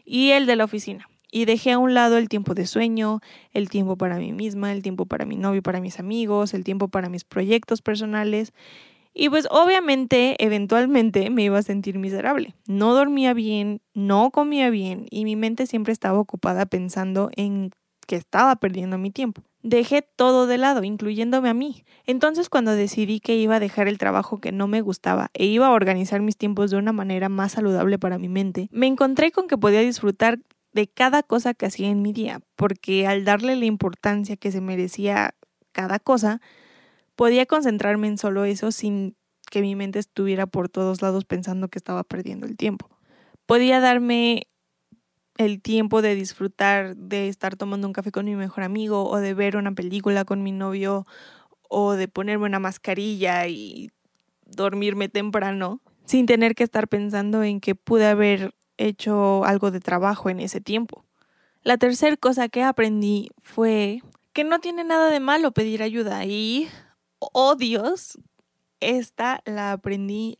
y 0.04 0.30
el 0.30 0.46
de 0.46 0.56
la 0.56 0.64
oficina 0.64 1.08
y 1.34 1.46
dejé 1.46 1.72
a 1.72 1.78
un 1.78 1.94
lado 1.94 2.16
el 2.16 2.28
tiempo 2.28 2.54
de 2.54 2.64
sueño, 2.64 3.20
el 3.50 3.68
tiempo 3.68 3.96
para 3.96 4.18
mí 4.18 4.32
misma, 4.32 4.72
el 4.72 4.82
tiempo 4.84 5.04
para 5.04 5.26
mi 5.26 5.34
novio, 5.34 5.62
para 5.62 5.80
mis 5.80 5.98
amigos, 5.98 6.54
el 6.54 6.62
tiempo 6.62 6.86
para 6.86 7.08
mis 7.08 7.24
proyectos 7.24 7.82
personales 7.82 8.52
Y 9.14 9.28
pues 9.30 9.48
obviamente, 9.50 10.36
eventualmente 10.44 11.30
me 11.30 11.44
iba 11.44 11.58
a 11.58 11.62
sentir 11.62 11.98
miserable. 11.98 12.54
No 12.68 12.94
dormía 12.94 13.34
bien, 13.34 13.80
no 13.94 14.30
comía 14.30 14.70
bien 14.70 15.06
y 15.10 15.24
mi 15.24 15.36
mente 15.36 15.66
siempre 15.66 15.92
estaba 15.92 16.18
ocupada 16.20 16.66
pensando 16.66 17.30
en 17.36 17.70
que 18.06 18.16
estaba 18.16 18.56
perdiendo 18.56 18.98
mi 18.98 19.10
tiempo. 19.10 19.42
Dejé 19.62 20.02
todo 20.02 20.46
de 20.46 20.58
lado, 20.58 20.84
incluyéndome 20.84 21.48
a 21.48 21.54
mí. 21.54 21.84
Entonces 22.06 22.48
cuando 22.48 22.72
decidí 22.72 23.18
que 23.20 23.36
iba 23.36 23.56
a 23.56 23.60
dejar 23.60 23.88
el 23.88 23.98
trabajo 23.98 24.38
que 24.38 24.52
no 24.52 24.68
me 24.68 24.82
gustaba 24.82 25.30
e 25.34 25.46
iba 25.46 25.66
a 25.68 25.72
organizar 25.72 26.20
mis 26.20 26.36
tiempos 26.36 26.70
de 26.70 26.76
una 26.76 26.92
manera 26.92 27.28
más 27.28 27.52
saludable 27.52 27.98
para 27.98 28.18
mi 28.18 28.28
mente, 28.28 28.68
me 28.72 28.86
encontré 28.86 29.32
con 29.32 29.48
que 29.48 29.58
podía 29.58 29.80
disfrutar 29.80 30.38
de 30.74 30.88
cada 30.88 31.22
cosa 31.22 31.54
que 31.54 31.66
hacía 31.66 31.88
en 31.88 32.02
mi 32.02 32.12
día, 32.12 32.40
porque 32.56 33.06
al 33.06 33.24
darle 33.24 33.56
la 33.56 33.64
importancia 33.64 34.36
que 34.36 34.52
se 34.52 34.60
merecía 34.60 35.34
cada 35.72 35.98
cosa, 35.98 36.40
podía 37.16 37.46
concentrarme 37.46 38.08
en 38.08 38.18
solo 38.18 38.44
eso 38.44 38.72
sin 38.72 39.16
que 39.50 39.62
mi 39.62 39.76
mente 39.76 40.00
estuviera 40.00 40.46
por 40.46 40.68
todos 40.68 41.00
lados 41.00 41.24
pensando 41.24 41.68
que 41.68 41.78
estaba 41.78 42.02
perdiendo 42.02 42.46
el 42.46 42.56
tiempo. 42.56 42.90
Podía 43.46 43.78
darme 43.78 44.48
el 45.36 45.62
tiempo 45.62 46.02
de 46.02 46.14
disfrutar 46.14 46.96
de 46.96 47.28
estar 47.28 47.56
tomando 47.56 47.86
un 47.86 47.92
café 47.92 48.10
con 48.10 48.24
mi 48.24 48.34
mejor 48.34 48.64
amigo 48.64 49.08
o 49.08 49.18
de 49.18 49.34
ver 49.34 49.56
una 49.56 49.72
película 49.72 50.24
con 50.24 50.42
mi 50.42 50.52
novio 50.52 51.06
o 51.68 51.92
de 51.92 52.08
ponerme 52.08 52.46
una 52.46 52.58
mascarilla 52.58 53.46
y 53.46 53.90
dormirme 54.44 55.08
temprano 55.08 55.80
sin 56.04 56.26
tener 56.26 56.54
que 56.54 56.64
estar 56.64 56.88
pensando 56.88 57.42
en 57.42 57.60
que 57.60 57.74
pude 57.74 58.06
haber 58.06 58.54
hecho 58.78 59.44
algo 59.44 59.70
de 59.70 59.80
trabajo 59.80 60.30
en 60.30 60.40
ese 60.40 60.60
tiempo. 60.60 61.04
La 61.62 61.78
tercera 61.78 62.16
cosa 62.16 62.48
que 62.48 62.62
aprendí 62.62 63.30
fue 63.42 64.02
que 64.32 64.44
no 64.44 64.58
tiene 64.58 64.84
nada 64.84 65.10
de 65.10 65.20
malo 65.20 65.52
pedir 65.52 65.82
ayuda 65.82 66.24
y, 66.24 66.68
oh 67.18 67.54
Dios, 67.54 68.18
esta 68.80 69.40
la 69.46 69.72
aprendí 69.72 70.38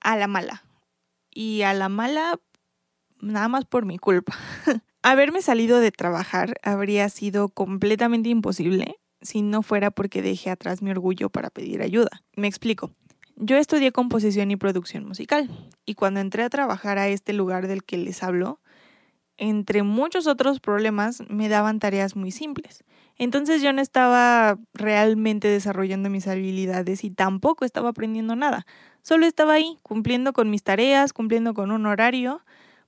a 0.00 0.16
la 0.16 0.26
mala. 0.26 0.64
Y 1.30 1.62
a 1.62 1.74
la 1.74 1.88
mala 1.88 2.40
nada 3.20 3.48
más 3.48 3.64
por 3.64 3.84
mi 3.84 3.98
culpa. 3.98 4.34
Haberme 5.02 5.42
salido 5.42 5.78
de 5.78 5.92
trabajar 5.92 6.54
habría 6.62 7.08
sido 7.08 7.48
completamente 7.48 8.28
imposible 8.28 8.96
si 9.20 9.42
no 9.42 9.62
fuera 9.62 9.90
porque 9.90 10.22
dejé 10.22 10.50
atrás 10.50 10.82
mi 10.82 10.90
orgullo 10.90 11.30
para 11.30 11.50
pedir 11.50 11.82
ayuda. 11.82 12.22
Me 12.36 12.48
explico. 12.48 12.92
Yo 13.36 13.56
estudié 13.58 13.92
composición 13.92 14.50
y 14.50 14.56
producción 14.56 15.04
musical 15.04 15.50
y 15.84 15.94
cuando 15.94 16.20
entré 16.20 16.42
a 16.42 16.48
trabajar 16.48 16.98
a 16.98 17.08
este 17.08 17.34
lugar 17.34 17.68
del 17.68 17.84
que 17.84 17.98
les 17.98 18.22
hablo, 18.22 18.60
entre 19.36 19.82
muchos 19.82 20.26
otros 20.26 20.58
problemas 20.58 21.22
me 21.28 21.50
daban 21.50 21.78
tareas 21.78 22.16
muy 22.16 22.30
simples. 22.30 22.82
Entonces 23.18 23.60
yo 23.60 23.72
no 23.74 23.82
estaba 23.82 24.58
realmente 24.72 25.48
desarrollando 25.48 26.08
mis 26.08 26.26
habilidades 26.26 27.04
y 27.04 27.10
tampoco 27.10 27.64
estaba 27.64 27.90
aprendiendo 27.90 28.36
nada. 28.36 28.66
Solo 29.02 29.26
estaba 29.26 29.54
ahí, 29.54 29.78
cumpliendo 29.82 30.32
con 30.32 30.50
mis 30.50 30.62
tareas, 30.62 31.12
cumpliendo 31.12 31.52
con 31.52 31.70
un 31.70 31.84
horario 31.86 32.42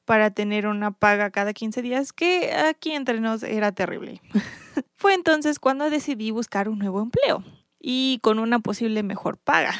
para 0.04 0.30
tener 0.30 0.66
una 0.66 0.90
paga 0.90 1.30
cada 1.30 1.52
15 1.52 1.82
días 1.82 2.14
que 2.14 2.52
aquí 2.52 2.92
entre 2.92 3.20
nos 3.20 3.42
era 3.42 3.72
terrible. 3.72 4.22
Fue 4.96 5.12
entonces 5.12 5.58
cuando 5.58 5.90
decidí 5.90 6.30
buscar 6.30 6.70
un 6.70 6.78
nuevo 6.78 7.02
empleo 7.02 7.44
y 7.78 8.18
con 8.22 8.38
una 8.38 8.58
posible 8.60 9.02
mejor 9.02 9.36
paga. 9.36 9.74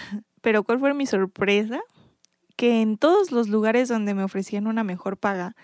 Pero 0.48 0.64
¿cuál 0.64 0.78
fue 0.78 0.94
mi 0.94 1.04
sorpresa? 1.04 1.78
Que 2.56 2.80
en 2.80 2.96
todos 2.96 3.32
los 3.32 3.48
lugares 3.48 3.86
donde 3.86 4.14
me 4.14 4.24
ofrecían 4.24 4.66
una 4.66 4.82
mejor 4.82 5.18
paga, 5.18 5.54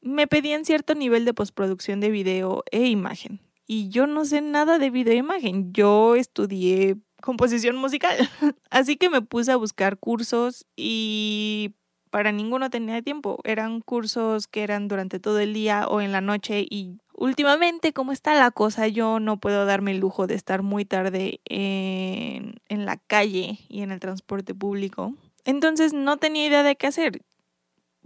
me 0.00 0.28
pedían 0.28 0.64
cierto 0.64 0.94
nivel 0.94 1.24
de 1.24 1.34
postproducción 1.34 1.98
de 1.98 2.12
video 2.12 2.62
e 2.70 2.86
imagen. 2.86 3.40
Y 3.66 3.88
yo 3.88 4.06
no 4.06 4.24
sé 4.24 4.40
nada 4.40 4.78
de 4.78 4.90
video 4.90 5.14
e 5.14 5.16
imagen. 5.16 5.72
Yo 5.72 6.14
estudié 6.14 6.98
composición 7.20 7.74
musical. 7.74 8.30
Así 8.70 8.94
que 8.94 9.10
me 9.10 9.22
puse 9.22 9.50
a 9.50 9.56
buscar 9.56 9.98
cursos 9.98 10.66
y 10.76 11.74
para 12.10 12.30
ninguno 12.30 12.70
tenía 12.70 13.02
tiempo. 13.02 13.40
Eran 13.42 13.80
cursos 13.80 14.46
que 14.46 14.62
eran 14.62 14.86
durante 14.86 15.18
todo 15.18 15.40
el 15.40 15.52
día 15.52 15.88
o 15.88 16.00
en 16.00 16.12
la 16.12 16.20
noche 16.20 16.64
y 16.70 16.98
últimamente, 17.22 17.92
como 17.92 18.10
está 18.10 18.34
la 18.34 18.50
cosa, 18.50 18.88
yo 18.88 19.20
no 19.20 19.38
puedo 19.38 19.64
darme 19.64 19.92
el 19.92 19.98
lujo 19.98 20.26
de 20.26 20.34
estar 20.34 20.62
muy 20.62 20.84
tarde 20.84 21.40
en, 21.44 22.56
en 22.68 22.84
la 22.84 22.96
calle 22.96 23.60
y 23.68 23.82
en 23.82 23.92
el 23.92 24.00
transporte 24.00 24.56
público. 24.56 25.14
Entonces 25.44 25.92
no 25.92 26.16
tenía 26.16 26.48
idea 26.48 26.64
de 26.64 26.74
qué 26.74 26.88
hacer, 26.88 27.22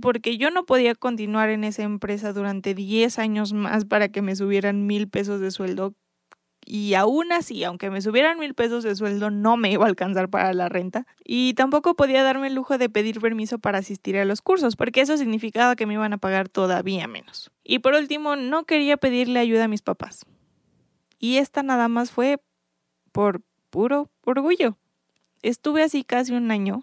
porque 0.03 0.37
yo 0.37 0.51
no 0.51 0.67
podía 0.67 0.95
continuar 0.95 1.49
en 1.49 1.65
esa 1.65 1.83
empresa 1.83 2.35
durante 2.35 2.75
10 2.75 3.19
años 3.19 3.55
más 3.55 3.87
para 3.87 4.09
que 4.09 4.21
me 4.21 4.37
subieran 4.37 4.87
mil 4.87 5.09
pesos 5.09 5.41
de 5.41 5.51
sueldo. 5.51 5.95
Y 6.69 6.95
aún 6.95 7.31
así, 7.31 7.63
aunque 7.63 7.91
me 7.91 8.03
subieran 8.03 8.41
mil 8.41 8.53
pesos 8.53 8.83
de 8.83 8.97
sueldo, 8.97 9.31
no 9.31 9.57
me 9.57 9.71
iba 9.71 9.85
a 9.85 9.89
alcanzar 9.89 10.29
para 10.29 10.53
la 10.53 10.69
renta. 10.69 11.07
Y 11.25 11.55
tampoco 11.55 11.95
podía 11.95 12.25
darme 12.25 12.49
el 12.49 12.55
lujo 12.55 12.77
de 12.77 12.91
pedir 12.91 13.21
permiso 13.21 13.61
para 13.61 13.79
asistir 13.79 14.19
a 14.19 14.25
los 14.25 14.43
cursos, 14.43 14.75
porque 14.75 15.01
eso 15.01 15.17
significaba 15.17 15.77
que 15.77 15.87
me 15.87 15.95
iban 15.95 16.13
a 16.13 16.19
pagar 16.19 16.49
todavía 16.49 17.07
menos. 17.07 17.53
Y 17.63 17.79
por 17.79 17.95
último, 17.95 18.35
no 18.35 18.65
quería 18.65 18.97
pedirle 18.97 19.39
ayuda 19.39 19.65
a 19.65 19.69
mis 19.69 19.83
papás. 19.83 20.27
Y 21.21 21.37
esta 21.37 21.63
nada 21.63 21.87
más 21.87 22.11
fue 22.11 22.41
por 23.13 23.43
puro 23.71 24.11
orgullo. 24.25 24.77
Estuve 25.43 25.85
así 25.85 26.03
casi 26.03 26.33
un 26.33 26.51
año 26.51 26.83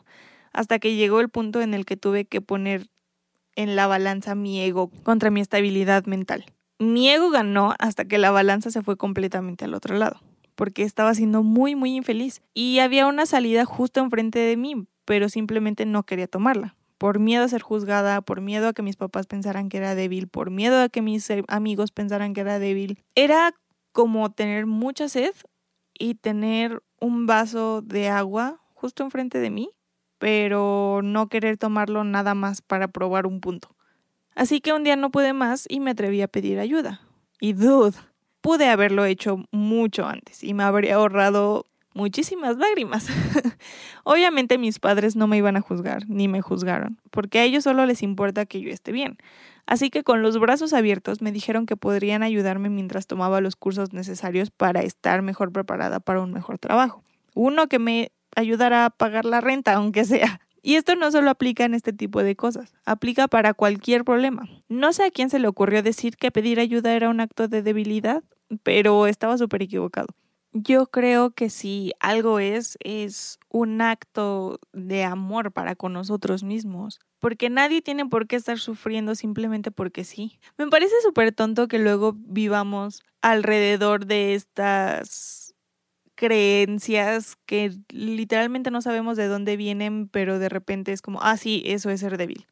hasta 0.53 0.79
que 0.79 0.95
llegó 0.95 1.19
el 1.19 1.27
punto 1.27 1.59
en 1.59 1.73
el 1.73 1.85
que 1.85 1.97
tuve 1.97 2.23
que 2.23 2.39
poner 2.39 2.87
en 3.57 3.75
la 3.75 3.87
balanza 3.87 4.33
mi 4.33 4.61
ego 4.61 4.89
contra 5.03 5.29
mi 5.29 5.41
estabilidad 5.41 6.05
mental. 6.05 6.45
Mi 6.80 7.10
ego 7.10 7.30
ganó 7.30 7.74
hasta 7.80 8.06
que 8.06 8.18
la 8.18 8.32
balanza 8.32 8.72
se 8.72 8.82
fue 8.82 8.98
completamente 8.98 9.65
al 9.65 9.74
otro 9.74 9.96
lado, 9.96 10.22
porque 10.56 10.84
estaba 10.84 11.13
siendo 11.13 11.44
muy, 11.44 11.75
muy 11.75 11.96
infeliz 11.96 12.42
y 12.53 12.80
había 12.80 13.08
una 13.08 13.25
salida 13.25 13.65
justo 13.65 14.00
enfrente 14.00 14.39
de 14.39 14.58
mí, 14.58 14.88
pero 15.06 15.30
simplemente 15.30 15.86
no 15.86 16.03
quería 16.03 16.27
tomarla 16.27 16.75
por 17.03 17.20
miedo 17.20 17.44
a 17.44 17.50
ser 17.50 17.62
juzgada, 17.62 18.22
por 18.22 18.39
miedo 18.39 18.70
a 18.70 18.74
que 18.74 18.82
mis 18.82 18.96
papás 18.96 19.27
pensaran 19.27 19.68
que 19.68 19.75
era 19.75 19.94
débil, 19.94 20.30
por 20.30 20.51
miedo 20.51 20.82
a 20.82 20.88
que 20.88 21.01
mis 21.01 21.30
eh, 21.30 21.44
amigos 21.50 21.92
pensaran 21.92 22.34
que 22.34 22.39
era 22.39 22.60
débil. 22.60 22.98
Era 23.13 23.53
como 23.92 24.32
tener 24.32 24.68
mucha 24.68 25.10
sed 25.10 25.34
y 25.94 26.15
tener 26.15 26.82
un 27.01 27.25
vaso 27.25 27.82
de 27.82 28.08
agua 28.08 28.62
justo 28.74 29.03
enfrente 29.03 29.39
de 29.39 29.50
mí, 29.50 29.70
pero 30.18 31.01
no 31.03 31.27
querer 31.27 31.58
tomarlo 31.58 32.06
nada 32.06 32.36
más 32.36 32.62
para 32.62 32.88
probar 32.88 33.27
un 33.27 33.42
punto. 33.42 33.75
Así 34.35 34.61
que 34.61 34.73
un 34.73 34.83
día 34.83 34.95
no 34.95 35.11
pude 35.11 35.33
más 35.33 35.65
y 35.69 35.79
me 35.79 35.91
atreví 35.91 36.21
a 36.21 36.27
pedir 36.27 36.59
ayuda. 36.59 37.01
Y 37.39 37.53
dude, 37.53 37.97
pude 38.41 38.67
haberlo 38.67 39.05
hecho 39.05 39.45
mucho 39.51 40.05
antes 40.05 40.43
y 40.43 40.53
me 40.53 40.63
habría 40.63 40.95
ahorrado 40.95 41.65
muchísimas 41.93 42.57
lágrimas. 42.57 43.07
Obviamente 44.03 44.57
mis 44.57 44.79
padres 44.79 45.15
no 45.15 45.27
me 45.27 45.37
iban 45.37 45.57
a 45.57 45.61
juzgar, 45.61 46.09
ni 46.09 46.27
me 46.27 46.41
juzgaron, 46.41 46.99
porque 47.11 47.39
a 47.39 47.43
ellos 47.43 47.63
solo 47.63 47.85
les 47.85 48.03
importa 48.03 48.45
que 48.45 48.61
yo 48.61 48.69
esté 48.69 48.91
bien. 48.91 49.17
Así 49.65 49.89
que 49.89 50.03
con 50.03 50.21
los 50.21 50.39
brazos 50.39 50.73
abiertos 50.73 51.21
me 51.21 51.31
dijeron 51.31 51.65
que 51.65 51.77
podrían 51.77 52.21
ayudarme 52.21 52.69
mientras 52.69 53.07
tomaba 53.07 53.39
los 53.39 53.55
cursos 53.55 53.93
necesarios 53.93 54.51
para 54.51 54.81
estar 54.81 55.21
mejor 55.21 55.51
preparada 55.51 55.99
para 55.99 56.21
un 56.21 56.33
mejor 56.33 56.59
trabajo. 56.59 57.03
Uno 57.33 57.67
que 57.67 57.79
me 57.79 58.11
ayudara 58.35 58.85
a 58.85 58.89
pagar 58.89 59.25
la 59.25 59.39
renta, 59.39 59.73
aunque 59.73 60.03
sea. 60.03 60.41
Y 60.65 60.75
esto 60.75 60.96
no 60.96 61.12
solo 61.12 61.29
aplica 61.29 61.65
en 61.65 61.74
este 61.74 61.91
tipo 61.91 62.24
de 62.24 62.38
cosas, 62.38 62.74
aplica 62.86 63.27
para 63.27 63.53
cualquier 63.53 64.05
problema. 64.05 64.48
No 64.70 64.93
sé 64.93 65.03
a 65.03 65.12
quién 65.12 65.29
se 65.29 65.38
le 65.38 65.50
ocurrió 65.50 65.84
decir 65.84 66.15
que 66.15 66.32
pedir 66.32 66.62
ayuda 66.62 66.93
era 66.93 67.10
un 67.10 67.20
acto 67.20 67.50
de 67.50 67.62
debilidad, 67.62 68.24
pero 68.63 69.05
estaba 69.05 69.38
súper 69.38 69.63
equivocado. 69.63 70.08
Yo 70.53 70.86
creo 70.86 71.32
que 71.32 71.50
si 71.50 71.91
algo 72.00 72.39
es, 72.39 72.77
es 72.79 73.39
un 73.50 73.82
acto 73.82 74.60
de 74.72 75.03
amor 75.03 75.51
para 75.51 75.75
con 75.75 75.91
nosotros 75.91 76.43
mismos, 76.43 77.00
porque 77.20 77.50
nadie 77.50 77.82
tiene 77.82 78.05
por 78.05 78.27
qué 78.27 78.38
estar 78.38 78.58
sufriendo 78.60 79.15
simplemente 79.15 79.70
porque 79.70 80.05
sí. 80.05 80.39
Me 80.58 80.67
parece 80.67 80.93
súper 81.01 81.34
tonto 81.34 81.67
que 81.67 81.79
luego 81.79 82.13
vivamos 82.15 83.03
alrededor 83.22 84.05
de 84.05 84.36
estas 84.36 85.42
creencias 86.24 87.36
que 87.46 87.74
literalmente 87.89 88.72
no 88.72 88.82
sabemos 88.82 89.18
de 89.18 89.27
dónde 89.27 89.58
vienen, 89.58 90.08
pero 90.08 90.39
de 90.39 90.48
repente 90.48 90.94
es 90.94 91.01
como, 91.01 91.22
ah, 91.22 91.36
sí, 91.36 91.62
eso 91.65 91.89
es 91.89 92.00
ser 92.00 92.18
débil. 92.18 92.48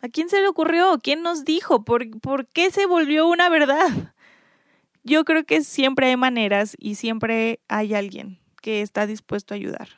¿A 0.00 0.08
quién 0.08 0.30
se 0.30 0.40
le 0.40 0.48
ocurrió? 0.48 0.98
¿Quién 1.02 1.22
nos 1.22 1.44
dijo? 1.44 1.84
¿Por, 1.84 2.18
¿Por 2.20 2.46
qué 2.46 2.70
se 2.70 2.86
volvió 2.86 3.28
una 3.28 3.50
verdad? 3.50 4.14
yo 5.02 5.26
creo 5.26 5.44
que 5.44 5.62
siempre 5.62 6.06
hay 6.06 6.16
maneras 6.16 6.76
y 6.78 6.94
siempre 6.94 7.60
hay 7.68 7.92
alguien 7.92 8.38
que 8.62 8.80
está 8.80 9.06
dispuesto 9.06 9.52
a 9.52 9.56
ayudar. 9.56 9.88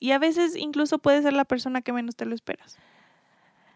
Y 0.00 0.12
a 0.12 0.18
veces 0.18 0.56
incluso 0.56 0.98
puede 0.98 1.20
ser 1.20 1.34
la 1.34 1.44
persona 1.44 1.82
que 1.82 1.92
menos 1.92 2.16
te 2.16 2.24
lo 2.24 2.34
esperas. 2.34 2.78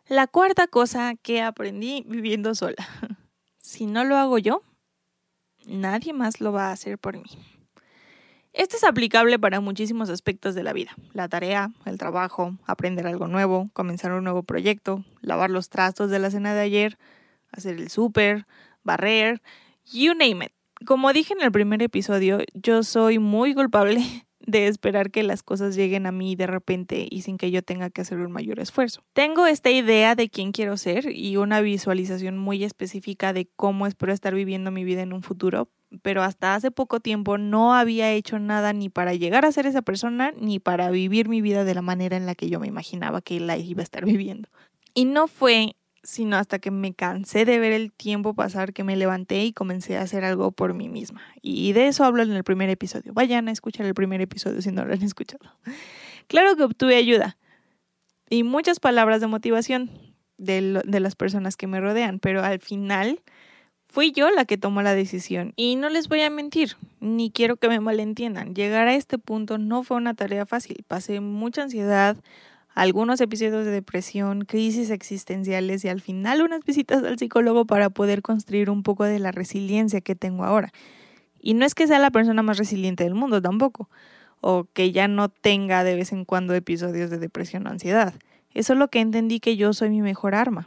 La 0.08 0.26
cuarta 0.26 0.66
cosa 0.66 1.14
que 1.14 1.42
aprendí 1.42 2.04
viviendo 2.08 2.54
sola. 2.54 2.76
Si 3.58 3.86
no 3.86 4.02
lo 4.02 4.16
hago 4.16 4.38
yo, 4.38 4.62
nadie 5.66 6.12
más 6.12 6.40
lo 6.40 6.52
va 6.52 6.70
a 6.70 6.72
hacer 6.72 6.98
por 6.98 7.16
mí. 7.16 7.61
Esto 8.52 8.76
es 8.76 8.84
aplicable 8.84 9.38
para 9.38 9.60
muchísimos 9.60 10.10
aspectos 10.10 10.54
de 10.54 10.62
la 10.62 10.72
vida. 10.72 10.94
La 11.12 11.28
tarea, 11.28 11.70
el 11.86 11.98
trabajo, 11.98 12.56
aprender 12.66 13.06
algo 13.06 13.28
nuevo, 13.28 13.70
comenzar 13.72 14.12
un 14.12 14.24
nuevo 14.24 14.42
proyecto, 14.42 15.04
lavar 15.20 15.50
los 15.50 15.68
trastos 15.68 16.10
de 16.10 16.18
la 16.18 16.30
cena 16.30 16.54
de 16.54 16.60
ayer, 16.60 16.98
hacer 17.50 17.76
el 17.76 17.88
súper, 17.88 18.46
barrer, 18.84 19.40
you 19.92 20.14
name 20.14 20.44
it 20.44 20.52
como 20.84 21.12
dije 21.12 21.34
en 21.34 21.42
el 21.42 21.52
primer 21.52 21.82
episodio, 21.82 22.38
yo 22.54 22.82
soy 22.82 23.18
muy 23.18 23.54
culpable 23.54 24.02
de 24.40 24.66
esperar 24.66 25.10
que 25.10 25.22
las 25.22 25.42
cosas 25.42 25.76
lleguen 25.76 26.06
a 26.06 26.12
mí 26.12 26.34
de 26.34 26.46
repente 26.46 27.06
y 27.08 27.22
sin 27.22 27.38
que 27.38 27.50
yo 27.50 27.62
tenga 27.62 27.90
que 27.90 28.00
hacer 28.00 28.18
un 28.18 28.32
mayor 28.32 28.58
esfuerzo. 28.58 29.04
Tengo 29.12 29.46
esta 29.46 29.70
idea 29.70 30.14
de 30.14 30.28
quién 30.28 30.52
quiero 30.52 30.76
ser 30.76 31.10
y 31.14 31.36
una 31.36 31.60
visualización 31.60 32.38
muy 32.38 32.64
específica 32.64 33.32
de 33.32 33.48
cómo 33.54 33.86
espero 33.86 34.12
estar 34.12 34.34
viviendo 34.34 34.70
mi 34.70 34.84
vida 34.84 35.02
en 35.02 35.12
un 35.12 35.22
futuro, 35.22 35.68
pero 36.02 36.22
hasta 36.22 36.54
hace 36.54 36.70
poco 36.70 37.00
tiempo 37.00 37.38
no 37.38 37.74
había 37.74 38.10
hecho 38.12 38.38
nada 38.38 38.72
ni 38.72 38.88
para 38.88 39.14
llegar 39.14 39.44
a 39.44 39.52
ser 39.52 39.66
esa 39.66 39.82
persona 39.82 40.32
ni 40.40 40.58
para 40.58 40.90
vivir 40.90 41.28
mi 41.28 41.40
vida 41.42 41.64
de 41.64 41.74
la 41.74 41.82
manera 41.82 42.16
en 42.16 42.26
la 42.26 42.34
que 42.34 42.48
yo 42.48 42.60
me 42.60 42.66
imaginaba 42.66 43.20
que 43.20 43.40
la 43.40 43.56
iba 43.56 43.80
a 43.80 43.84
estar 43.84 44.04
viviendo. 44.06 44.48
Y 44.94 45.04
no 45.04 45.28
fue 45.28 45.76
sino 46.04 46.36
hasta 46.36 46.58
que 46.58 46.70
me 46.70 46.94
cansé 46.94 47.44
de 47.44 47.58
ver 47.58 47.72
el 47.72 47.92
tiempo 47.92 48.34
pasar 48.34 48.72
que 48.72 48.82
me 48.82 48.96
levanté 48.96 49.44
y 49.44 49.52
comencé 49.52 49.96
a 49.96 50.02
hacer 50.02 50.24
algo 50.24 50.50
por 50.50 50.74
mí 50.74 50.88
misma. 50.88 51.22
Y 51.42 51.72
de 51.74 51.86
eso 51.86 52.04
hablo 52.04 52.22
en 52.22 52.32
el 52.32 52.42
primer 52.42 52.68
episodio. 52.70 53.12
Vayan 53.12 53.48
a 53.48 53.52
escuchar 53.52 53.86
el 53.86 53.94
primer 53.94 54.20
episodio 54.20 54.60
si 54.62 54.72
no 54.72 54.84
lo 54.84 54.92
han 54.92 55.02
escuchado. 55.04 55.44
Claro 56.26 56.56
que 56.56 56.64
obtuve 56.64 56.96
ayuda 56.96 57.38
y 58.28 58.42
muchas 58.42 58.80
palabras 58.80 59.20
de 59.20 59.26
motivación 59.28 59.90
de, 60.38 60.82
de 60.84 61.00
las 61.00 61.14
personas 61.14 61.56
que 61.56 61.66
me 61.68 61.80
rodean, 61.80 62.18
pero 62.18 62.42
al 62.42 62.58
final 62.58 63.20
fui 63.92 64.10
yo 64.12 64.30
la 64.30 64.46
que 64.46 64.56
tomó 64.56 64.80
la 64.80 64.94
decisión. 64.94 65.52
Y 65.54 65.76
no 65.76 65.90
les 65.90 66.08
voy 66.08 66.22
a 66.22 66.30
mentir, 66.30 66.76
ni 67.00 67.30
quiero 67.30 67.56
que 67.56 67.68
me 67.68 67.78
malentiendan. 67.78 68.54
Llegar 68.54 68.88
a 68.88 68.94
este 68.94 69.18
punto 69.18 69.58
no 69.58 69.82
fue 69.82 69.98
una 69.98 70.14
tarea 70.14 70.46
fácil. 70.46 70.82
Pasé 70.88 71.20
mucha 71.20 71.64
ansiedad, 71.64 72.16
algunos 72.74 73.20
episodios 73.20 73.66
de 73.66 73.70
depresión, 73.70 74.46
crisis 74.46 74.88
existenciales 74.88 75.84
y 75.84 75.88
al 75.88 76.00
final 76.00 76.40
unas 76.40 76.64
visitas 76.64 77.04
al 77.04 77.18
psicólogo 77.18 77.66
para 77.66 77.90
poder 77.90 78.22
construir 78.22 78.70
un 78.70 78.82
poco 78.82 79.04
de 79.04 79.18
la 79.18 79.30
resiliencia 79.30 80.00
que 80.00 80.14
tengo 80.14 80.44
ahora. 80.44 80.72
Y 81.38 81.52
no 81.52 81.66
es 81.66 81.74
que 81.74 81.86
sea 81.86 81.98
la 81.98 82.10
persona 82.10 82.42
más 82.42 82.56
resiliente 82.56 83.04
del 83.04 83.14
mundo 83.14 83.42
tampoco, 83.42 83.90
o 84.40 84.66
que 84.72 84.92
ya 84.92 85.06
no 85.06 85.28
tenga 85.28 85.84
de 85.84 85.96
vez 85.96 86.12
en 86.12 86.24
cuando 86.24 86.54
episodios 86.54 87.10
de 87.10 87.18
depresión 87.18 87.66
o 87.66 87.70
ansiedad. 87.70 88.14
Es 88.54 88.66
solo 88.66 88.88
que 88.88 89.00
entendí 89.00 89.38
que 89.38 89.56
yo 89.56 89.74
soy 89.74 89.90
mi 89.90 90.00
mejor 90.00 90.34
arma. 90.34 90.66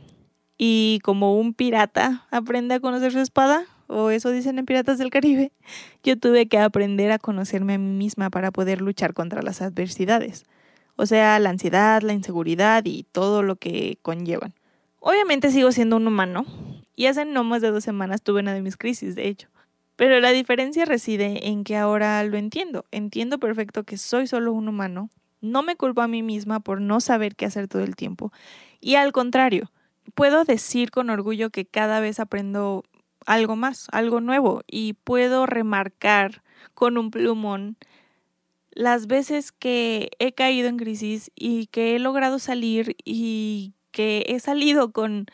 Y 0.58 1.00
como 1.04 1.38
un 1.38 1.54
pirata 1.54 2.26
aprende 2.32 2.76
a 2.76 2.80
conocer 2.80 3.12
su 3.12 3.20
espada, 3.20 3.66
o 3.88 4.10
eso 4.10 4.32
dicen 4.32 4.58
en 4.58 4.66
Piratas 4.66 4.98
del 4.98 5.10
Caribe, 5.10 5.52
yo 6.04 6.18
tuve 6.18 6.48
que 6.48 6.60
aprender 6.60 7.12
a 7.12 7.20
conocerme 7.20 7.76
a 7.76 7.78
mí 7.78 7.92
misma 7.92 8.30
para 8.30 8.52
poder 8.52 8.82
luchar 8.82 9.14
contra 9.14 9.42
las 9.42 9.62
adversidades 9.62 10.46
o 10.96 11.06
sea, 11.06 11.38
la 11.40 11.50
ansiedad, 11.50 12.02
la 12.02 12.14
inseguridad 12.14 12.84
y 12.86 13.04
todo 13.04 13.44
lo 13.44 13.58
que 13.58 13.98
conllevan. 14.02 14.54
Obviamente 15.00 15.52
sigo 15.52 15.72
siendo 15.72 15.98
un 15.98 16.08
humano 16.08 16.46
y 16.96 17.08
hace 17.08 17.26
no 17.26 17.44
más 17.44 17.62
de 17.62 17.72
dos 17.72 17.84
semanas 17.84 18.22
tuve 18.22 18.42
una 18.42 18.54
de 18.54 18.62
mis 18.62 18.78
crisis, 18.78 19.16
de 19.16 19.28
hecho. 19.28 19.50
Pero 19.96 20.20
la 20.20 20.32
diferencia 20.32 20.86
reside 20.86 21.48
en 21.48 21.64
que 21.64 21.78
ahora 21.78 22.24
lo 22.24 22.38
entiendo. 22.38 22.86
Entiendo 22.92 23.40
perfecto 23.40 23.84
que 23.84 23.98
soy 23.98 24.28
solo 24.28 24.52
un 24.52 24.68
humano. 24.68 25.10
No 25.42 25.64
me 25.64 25.76
culpo 25.76 26.02
a 26.02 26.08
mí 26.08 26.24
misma 26.24 26.60
por 26.60 26.82
no 26.82 27.00
saber 27.00 27.36
qué 27.36 27.46
hacer 27.46 27.68
todo 27.68 27.84
el 27.84 27.96
tiempo. 27.96 28.32
Y 28.82 28.96
al 28.96 29.12
contrario, 29.12 29.72
puedo 30.14 30.44
decir 30.44 30.92
con 30.92 31.10
orgullo 31.10 31.50
que 31.50 31.66
cada 31.66 32.00
vez 32.00 32.20
aprendo 32.20 32.84
algo 33.26 33.56
más, 33.56 33.88
algo 33.92 34.22
nuevo. 34.22 34.62
Y 34.68 34.94
puedo 34.94 35.46
remarcar 35.46 36.44
con 36.74 36.98
un 36.98 37.12
plumón 37.12 37.78
las 38.72 39.08
veces 39.08 39.52
que 39.52 40.12
he 40.20 40.34
caído 40.34 40.68
en 40.68 40.78
crisis 40.78 41.32
y 41.36 41.68
que 41.68 41.96
he 41.96 42.00
logrado 42.00 42.40
salir 42.40 42.96
y 43.04 43.74
que 43.92 44.26
he 44.28 44.40
salido 44.40 44.92
con, 44.92 45.28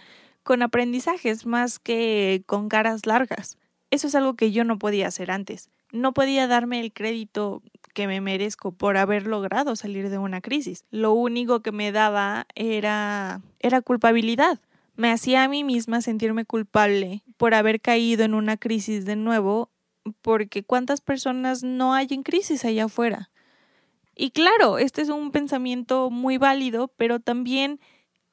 con 0.43 0.61
aprendizajes 0.61 1.45
más 1.45 1.79
que 1.79 2.43
con 2.45 2.69
caras 2.69 3.05
largas. 3.05 3.57
Eso 3.89 4.07
es 4.07 4.15
algo 4.15 4.35
que 4.35 4.51
yo 4.51 4.63
no 4.63 4.77
podía 4.77 5.07
hacer 5.07 5.31
antes. 5.31 5.69
No 5.91 6.13
podía 6.13 6.47
darme 6.47 6.79
el 6.79 6.93
crédito 6.93 7.61
que 7.93 8.07
me 8.07 8.21
merezco 8.21 8.71
por 8.71 8.97
haber 8.97 9.27
logrado 9.27 9.75
salir 9.75 10.09
de 10.09 10.17
una 10.17 10.41
crisis. 10.41 10.85
Lo 10.91 11.13
único 11.13 11.61
que 11.61 11.71
me 11.71 11.91
daba 11.91 12.47
era 12.55 13.41
era 13.59 13.81
culpabilidad. 13.81 14.59
Me 14.95 15.11
hacía 15.11 15.43
a 15.43 15.47
mí 15.47 15.63
misma 15.63 16.01
sentirme 16.01 16.45
culpable 16.45 17.23
por 17.37 17.53
haber 17.53 17.81
caído 17.81 18.23
en 18.23 18.33
una 18.33 18.57
crisis 18.57 19.05
de 19.05 19.15
nuevo, 19.15 19.69
porque 20.21 20.63
cuántas 20.63 21.01
personas 21.01 21.63
no 21.63 21.93
hay 21.93 22.07
en 22.11 22.23
crisis 22.23 22.65
allá 22.65 22.85
afuera. 22.85 23.29
Y 24.15 24.31
claro, 24.31 24.77
este 24.77 25.01
es 25.01 25.09
un 25.09 25.31
pensamiento 25.31 26.09
muy 26.09 26.37
válido, 26.37 26.89
pero 26.97 27.19
también 27.19 27.79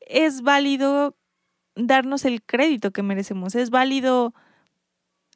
es 0.01 0.43
válido 0.43 1.17
darnos 1.77 2.25
el 2.25 2.43
crédito 2.43 2.91
que 2.91 3.03
merecemos. 3.03 3.55
Es 3.55 3.71
válido 3.71 4.35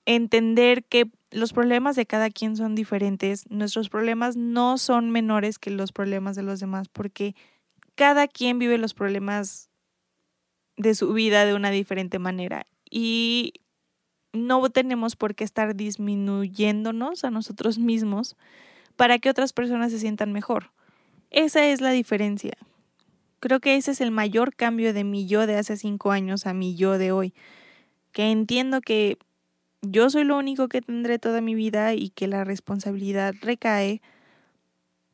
entender 0.05 0.85
que 0.85 1.11
los 1.33 1.53
problemas 1.53 1.97
de 1.97 2.07
cada 2.07 2.31
quien 2.31 2.57
son 2.57 2.75
diferentes. 2.75 3.51
Nuestros 3.51 3.88
problemas 3.88 4.37
no 4.37 4.79
son 4.79 5.11
menores 5.11 5.59
que 5.59 5.71
los 5.71 5.92
problemas 5.92 6.37
de 6.37 6.42
los 6.42 6.61
demás 6.61 6.88
porque 6.88 7.35
cada 7.95 8.29
quien 8.29 8.59
vive 8.59 8.79
los 8.79 8.95
problemas 8.95 9.71
de 10.77 10.95
su 10.95 11.12
vida 11.12 11.45
de 11.45 11.55
una 11.55 11.71
diferente 11.71 12.18
manera. 12.18 12.66
Y 12.90 13.55
no 14.33 14.68
tenemos 14.71 15.16
por 15.16 15.35
qué 15.35 15.45
estar 15.45 15.75
disminuyéndonos 15.75 17.25
a 17.25 17.31
nosotros 17.31 17.79
mismos 17.79 18.37
para 18.97 19.18
que 19.18 19.31
otras 19.31 19.53
personas 19.53 19.92
se 19.92 19.99
sientan 19.99 20.33
mejor. 20.33 20.71
Esa 21.31 21.66
es 21.66 21.81
la 21.81 21.90
diferencia. 21.90 22.57
Creo 23.40 23.61
que 23.61 23.77
ese 23.77 23.90
es 23.90 24.01
el 24.01 24.11
mayor 24.11 24.55
cambio 24.55 24.92
de 24.92 25.05
mi 25.05 25.27
yo 25.27 25.47
de 25.47 25.57
hace 25.57 25.77
cinco 25.77 26.12
años 26.12 26.47
a 26.47 26.55
mi 26.55 26.77
yo 26.77 26.99
de 26.99 27.12
hoy. 27.12 27.35
Que 28.12 28.31
entiendo 28.31 28.81
que 28.81 29.18
yo 29.83 30.09
soy 30.11 30.25
lo 30.25 30.38
único 30.38 30.68
que 30.68 30.81
tendré 30.81 31.18
toda 31.18 31.40
mi 31.40 31.55
vida 31.55 31.92
y 31.95 32.11
que 32.11 32.29
la 32.29 32.45
responsabilidad 32.45 33.35
recae 33.42 34.01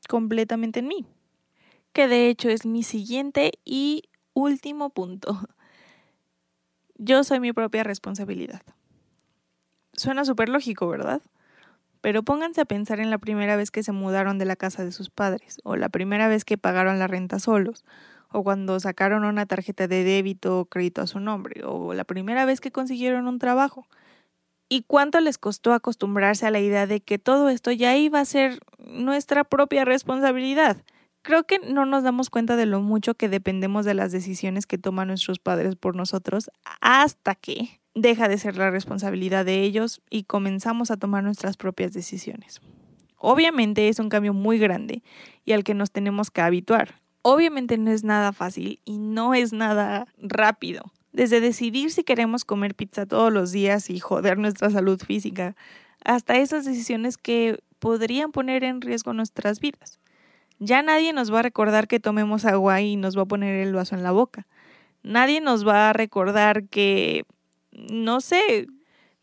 completamente 0.09 0.81
en 0.81 0.88
mí. 0.88 1.07
Que 1.92 2.07
de 2.07 2.28
hecho 2.28 2.50
es 2.50 2.66
mi 2.66 2.83
siguiente 2.83 3.52
y 3.64 4.04
último 4.35 4.90
punto. 4.90 5.40
Yo 6.96 7.24
soy 7.24 7.40
mi 7.40 7.52
propia 7.52 7.83
responsabilidad. 7.83 8.62
Suena 9.94 10.24
súper 10.24 10.48
lógico, 10.48 10.88
¿verdad? 10.88 11.22
Pero 12.00 12.22
pónganse 12.22 12.61
a 12.61 12.64
pensar 12.64 13.00
en 13.00 13.11
la 13.11 13.18
primera 13.18 13.57
vez 13.57 13.70
que 13.70 13.83
se 13.83 13.92
mudaron 13.92 14.38
de 14.38 14.44
la 14.44 14.54
casa 14.54 14.85
de 14.85 14.92
sus 14.92 15.11
padres, 15.11 15.59
o 15.64 15.76
la 15.76 15.88
primera 15.88 16.28
vez 16.28 16.44
que 16.44 16.59
pagaron 16.59 16.98
la 16.98 17.09
renta 17.09 17.40
solos, 17.40 17.85
o 18.31 18.44
cuando 18.44 18.78
sacaron 18.78 19.24
una 19.24 19.46
tarjeta 19.46 19.88
de 19.88 20.04
débito 20.04 20.61
o 20.61 20.64
crédito 20.66 21.02
a 21.02 21.07
su 21.07 21.18
nombre, 21.18 21.64
o 21.64 21.94
la 21.94 22.04
primera 22.04 22.44
vez 22.44 22.61
que 22.61 22.70
consiguieron 22.70 23.26
un 23.26 23.38
trabajo. 23.38 23.88
¿Y 24.68 24.83
cuánto 24.83 25.20
les 25.20 25.38
costó 25.38 25.72
acostumbrarse 25.72 26.46
a 26.46 26.50
la 26.50 26.61
idea 26.61 26.87
de 26.87 27.00
que 27.00 27.18
todo 27.18 27.48
esto 27.48 27.72
ya 27.72 27.96
iba 27.96 28.20
a 28.20 28.24
ser 28.24 28.61
nuestra 28.78 29.44
propia 29.44 29.85
responsabilidad? 29.85 30.85
Creo 31.22 31.44
que 31.44 31.59
no 31.59 31.87
nos 31.87 32.02
damos 32.02 32.31
cuenta 32.31 32.57
de 32.57 32.66
lo 32.66 32.81
mucho 32.81 33.14
que 33.14 33.28
dependemos 33.28 33.85
de 33.85 33.94
las 33.94 34.12
decisiones 34.12 34.66
que 34.66 34.78
toman 34.78 35.09
nuestros 35.09 35.38
padres 35.38 35.76
por 35.76 35.96
nosotros 35.96 36.50
hasta 36.81 37.35
que 37.35 37.81
deja 37.94 38.28
de 38.28 38.38
ser 38.38 38.57
la 38.57 38.70
responsabilidad 38.70 39.44
de 39.44 39.62
ellos 39.62 40.00
y 40.11 40.24
comenzamos 40.24 40.90
a 40.90 40.96
tomar 40.96 41.24
nuestras 41.24 41.57
propias 41.57 41.92
decisiones. 41.92 42.61
Obviamente 43.16 43.88
es 43.88 43.98
un 43.98 44.09
cambio 44.09 44.33
muy 44.33 44.59
grande 44.59 45.02
y 45.44 45.52
al 45.52 45.64
que 45.64 45.74
nos 45.74 45.90
tenemos 45.90 46.31
que 46.31 46.40
habituar. 46.40 47.00
Obviamente 47.22 47.76
no 47.78 47.90
es 47.90 48.04
nada 48.04 48.33
fácil 48.33 48.81
y 48.85 48.98
no 48.98 49.35
es 49.35 49.52
nada 49.52 50.07
rápido. 50.18 50.92
Desde 51.12 51.40
decidir 51.40 51.90
si 51.90 52.05
queremos 52.05 52.44
comer 52.44 52.75
pizza 52.75 53.07
todos 53.07 53.33
los 53.33 53.53
días 53.53 53.90
y 53.90 53.99
joder 53.99 54.38
nuestra 54.38 54.71
salud 54.71 55.01
física, 55.01 55.57
hasta 56.05 56.37
esas 56.37 56.64
decisiones 56.64 57.16
que 57.16 57.59
podrían 57.79 58.33
poner 58.33 58.64
en 58.64 58.81
riesgo 58.81 59.12
nuestras 59.12 59.61
vidas. 59.61 59.99
Ya 60.59 60.83
nadie 60.83 61.12
nos 61.12 61.33
va 61.33 61.40
a 61.40 61.42
recordar 61.42 61.88
que 61.88 62.01
tomemos 62.01 62.44
agua 62.44 62.81
y 62.81 62.97
nos 62.97 63.16
va 63.16 63.23
a 63.23 63.27
poner 63.27 63.55
el 63.55 63.73
vaso 63.73 63.94
en 63.94 64.03
la 64.03 64.11
boca. 64.11 64.47
Nadie 65.03 65.40
nos 65.40 65.66
va 65.66 65.90
a 65.90 65.92
recordar 65.92 66.64
que 66.64 67.25
no 67.73 68.21
sé, 68.21 68.66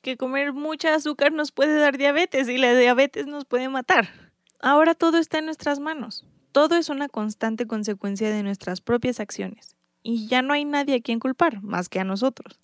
que 0.01 0.17
comer 0.17 0.53
mucha 0.53 0.93
azúcar 0.93 1.33
nos 1.33 1.51
puede 1.51 1.77
dar 1.77 1.97
diabetes 1.97 2.47
y 2.47 2.57
la 2.57 2.75
diabetes 2.75 3.27
nos 3.27 3.45
puede 3.45 3.69
matar. 3.69 4.09
Ahora 4.61 4.95
todo 4.95 5.17
está 5.17 5.39
en 5.39 5.45
nuestras 5.45 5.79
manos. 5.79 6.25
Todo 6.51 6.77
es 6.77 6.89
una 6.89 7.09
constante 7.09 7.67
consecuencia 7.67 8.29
de 8.29 8.43
nuestras 8.43 8.79
propias 8.81 9.19
acciones. 9.19 9.74
Y 10.07 10.27
ya 10.27 10.43
no 10.43 10.53
hay 10.53 10.65
nadie 10.65 10.97
a 10.97 11.01
quien 11.01 11.19
culpar, 11.19 11.63
más 11.63 11.89
que 11.89 11.99
a 11.99 12.03
nosotros. 12.03 12.59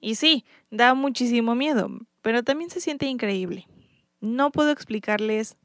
Y 0.00 0.14
sí, 0.14 0.44
da 0.70 0.94
muchísimo 0.94 1.56
miedo, 1.56 1.90
pero 2.22 2.44
también 2.44 2.70
se 2.70 2.80
siente 2.80 3.06
increíble. 3.06 3.66
No 4.20 4.52
puedo 4.52 4.70
explicarles 4.70 5.56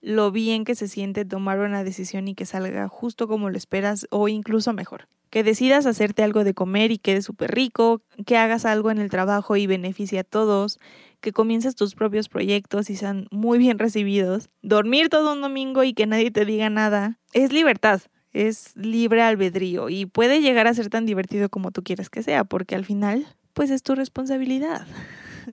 lo 0.00 0.30
bien 0.30 0.64
que 0.64 0.74
se 0.74 0.88
siente 0.88 1.26
tomar 1.26 1.58
una 1.58 1.84
decisión 1.84 2.26
y 2.26 2.34
que 2.34 2.46
salga 2.46 2.88
justo 2.88 3.28
como 3.28 3.50
lo 3.50 3.58
esperas 3.58 4.06
o 4.10 4.28
incluso 4.28 4.72
mejor 4.72 5.08
que 5.30 5.42
decidas 5.42 5.84
hacerte 5.84 6.22
algo 6.22 6.44
de 6.44 6.54
comer 6.54 6.92
y 6.92 6.98
quede 6.98 7.20
súper 7.20 7.54
rico, 7.54 8.00
que 8.24 8.38
hagas 8.38 8.64
algo 8.64 8.90
en 8.90 8.98
el 8.98 9.10
trabajo 9.10 9.56
y 9.56 9.66
beneficie 9.66 10.20
a 10.20 10.24
todos, 10.24 10.78
que 11.20 11.32
comiences 11.32 11.74
tus 11.74 11.94
propios 11.94 12.28
proyectos 12.28 12.88
y 12.88 12.96
sean 12.96 13.26
muy 13.30 13.58
bien 13.58 13.78
recibidos, 13.78 14.48
dormir 14.62 15.08
todo 15.08 15.32
un 15.34 15.42
domingo 15.42 15.84
y 15.84 15.92
que 15.92 16.06
nadie 16.06 16.30
te 16.30 16.44
diga 16.44 16.70
nada, 16.70 17.18
es 17.32 17.52
libertad, 17.52 18.00
es 18.32 18.76
libre 18.76 19.22
albedrío 19.22 19.88
y 19.88 20.06
puede 20.06 20.40
llegar 20.40 20.66
a 20.66 20.74
ser 20.74 20.90
tan 20.90 21.06
divertido 21.06 21.48
como 21.48 21.70
tú 21.70 21.82
quieras 21.82 22.10
que 22.10 22.22
sea, 22.22 22.44
porque 22.44 22.74
al 22.74 22.84
final, 22.84 23.26
pues 23.54 23.70
es 23.70 23.82
tu 23.82 23.94
responsabilidad. 23.94 24.86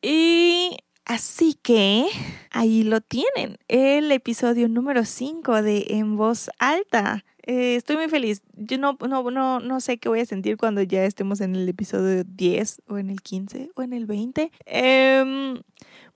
Y 0.02 0.76
Así 1.06 1.56
que 1.62 2.08
ahí 2.50 2.84
lo 2.84 3.02
tienen, 3.02 3.58
el 3.68 4.10
episodio 4.12 4.70
número 4.70 5.04
5 5.04 5.62
de 5.62 5.86
En 5.90 6.16
Voz 6.16 6.50
Alta. 6.60 7.26
Eh, 7.46 7.76
estoy 7.76 7.98
muy 7.98 8.08
feliz. 8.08 8.42
Yo 8.54 8.78
no, 8.78 8.98
no, 9.10 9.30
no, 9.30 9.60
no 9.60 9.82
sé 9.82 9.98
qué 9.98 10.08
voy 10.08 10.22
a 10.22 10.26
sentir 10.26 10.56
cuando 10.56 10.82
ya 10.82 11.04
estemos 11.04 11.42
en 11.42 11.56
el 11.56 11.68
episodio 11.68 12.24
10 12.24 12.84
o 12.88 12.98
en 13.00 13.10
el 13.10 13.22
15 13.22 13.72
o 13.76 13.82
en 13.82 13.92
el 13.92 14.06
20. 14.06 14.50
Em, 14.66 15.62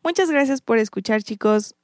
muchas 0.04 0.32
gracias 0.32 0.62
por 0.62 0.78
escuchar 0.78 1.22
chicos. 1.22 1.76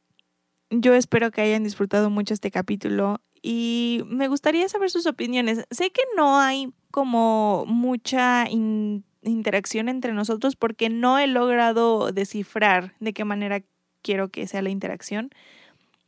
Yo 0.70 0.94
espero 0.94 1.30
que 1.30 1.42
hayan 1.42 1.66
disfrutado 1.66 2.10
mucho 2.10 2.34
este 2.34 2.52
capítulo 2.52 3.20
y 3.46 4.02
me 4.08 4.30
gustaría 4.30 4.68
saber 4.70 4.90
sus 4.90 5.06
opiniones. 5.06 5.66
Sé 5.70 5.92
que 5.92 6.02
no 6.16 6.40
hay 6.40 6.74
como 6.92 7.66
mucha 7.68 8.48
interacción 8.50 9.90
entre 9.90 10.14
nosotros 10.14 10.56
porque 10.56 10.90
no 10.90 11.20
he 11.20 11.28
logrado 11.28 12.14
descifrar 12.14 12.94
de 13.02 13.12
qué 13.14 13.26
manera 13.26 13.62
quiero 14.02 14.30
que 14.30 14.48
sea 14.48 14.62
la 14.62 14.70
interacción. 14.70 15.30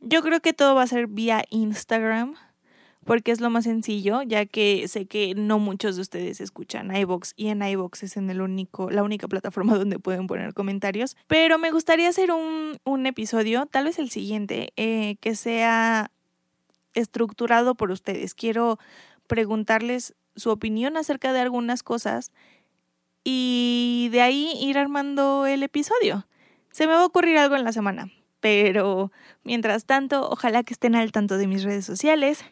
Yo 0.00 0.22
creo 0.22 0.40
que 0.40 0.54
todo 0.54 0.74
va 0.74 0.82
a 0.82 0.86
ser 0.86 1.08
vía 1.08 1.44
Instagram 1.50 2.36
porque 3.04 3.30
es 3.30 3.40
lo 3.40 3.50
más 3.50 3.64
sencillo, 3.64 4.22
ya 4.22 4.46
que 4.46 4.88
sé 4.88 5.06
que 5.06 5.34
no 5.34 5.58
muchos 5.58 5.94
de 5.96 6.02
ustedes 6.02 6.40
escuchan 6.40 6.94
iVoox 6.94 7.34
y 7.36 7.48
en 7.48 7.62
iVoox 7.62 8.02
es 8.02 8.16
en 8.16 8.30
el 8.30 8.40
único, 8.40 8.90
la 8.90 9.02
única 9.02 9.28
plataforma 9.28 9.74
donde 9.78 9.98
pueden 9.98 10.26
poner 10.26 10.54
comentarios. 10.54 11.16
Pero 11.26 11.58
me 11.58 11.70
gustaría 11.70 12.08
hacer 12.08 12.32
un, 12.32 12.78
un 12.84 13.06
episodio, 13.06 13.66
tal 13.66 13.84
vez 13.84 13.98
el 13.98 14.10
siguiente, 14.10 14.72
eh, 14.76 15.16
que 15.20 15.36
sea 15.36 16.10
estructurado 16.96 17.76
por 17.76 17.92
ustedes. 17.92 18.34
Quiero 18.34 18.78
preguntarles 19.28 20.14
su 20.34 20.50
opinión 20.50 20.96
acerca 20.96 21.32
de 21.32 21.40
algunas 21.40 21.82
cosas 21.82 22.32
y 23.24 24.08
de 24.12 24.20
ahí 24.22 24.52
ir 24.60 24.78
armando 24.78 25.46
el 25.46 25.62
episodio. 25.62 26.26
Se 26.70 26.86
me 26.86 26.94
va 26.94 27.02
a 27.02 27.06
ocurrir 27.06 27.38
algo 27.38 27.56
en 27.56 27.64
la 27.64 27.72
semana, 27.72 28.10
pero 28.40 29.10
mientras 29.44 29.84
tanto, 29.86 30.28
ojalá 30.28 30.62
que 30.62 30.74
estén 30.74 30.94
al 30.94 31.12
tanto 31.12 31.38
de 31.38 31.46
mis 31.46 31.62
redes 31.62 31.84
sociales 31.84 32.44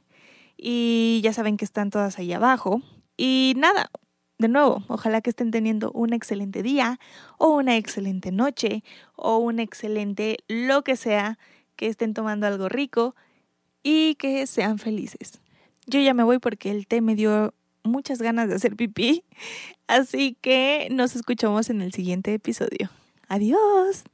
y 0.56 1.20
ya 1.22 1.32
saben 1.32 1.56
que 1.56 1.64
están 1.64 1.90
todas 1.90 2.18
ahí 2.18 2.32
abajo. 2.32 2.80
Y 3.16 3.54
nada, 3.56 3.90
de 4.38 4.48
nuevo, 4.48 4.82
ojalá 4.88 5.20
que 5.20 5.30
estén 5.30 5.50
teniendo 5.50 5.92
un 5.92 6.12
excelente 6.12 6.62
día 6.62 6.98
o 7.38 7.50
una 7.50 7.76
excelente 7.76 8.32
noche 8.32 8.82
o 9.14 9.38
un 9.38 9.60
excelente 9.60 10.38
lo 10.48 10.82
que 10.82 10.96
sea, 10.96 11.38
que 11.76 11.86
estén 11.86 12.14
tomando 12.14 12.46
algo 12.46 12.68
rico 12.68 13.14
y 13.84 14.16
que 14.16 14.48
sean 14.48 14.78
felices. 14.78 15.40
Yo 15.86 16.00
ya 16.00 16.14
me 16.14 16.24
voy 16.24 16.40
porque 16.40 16.72
el 16.72 16.88
té 16.88 17.00
me 17.00 17.14
dio 17.14 17.54
muchas 17.84 18.20
ganas 18.20 18.48
de 18.48 18.56
hacer 18.56 18.74
pipí, 18.74 19.22
así 19.86 20.36
que 20.40 20.88
nos 20.90 21.14
escuchamos 21.14 21.70
en 21.70 21.82
el 21.82 21.92
siguiente 21.92 22.34
episodio. 22.34 22.90
Adiós. 23.28 24.04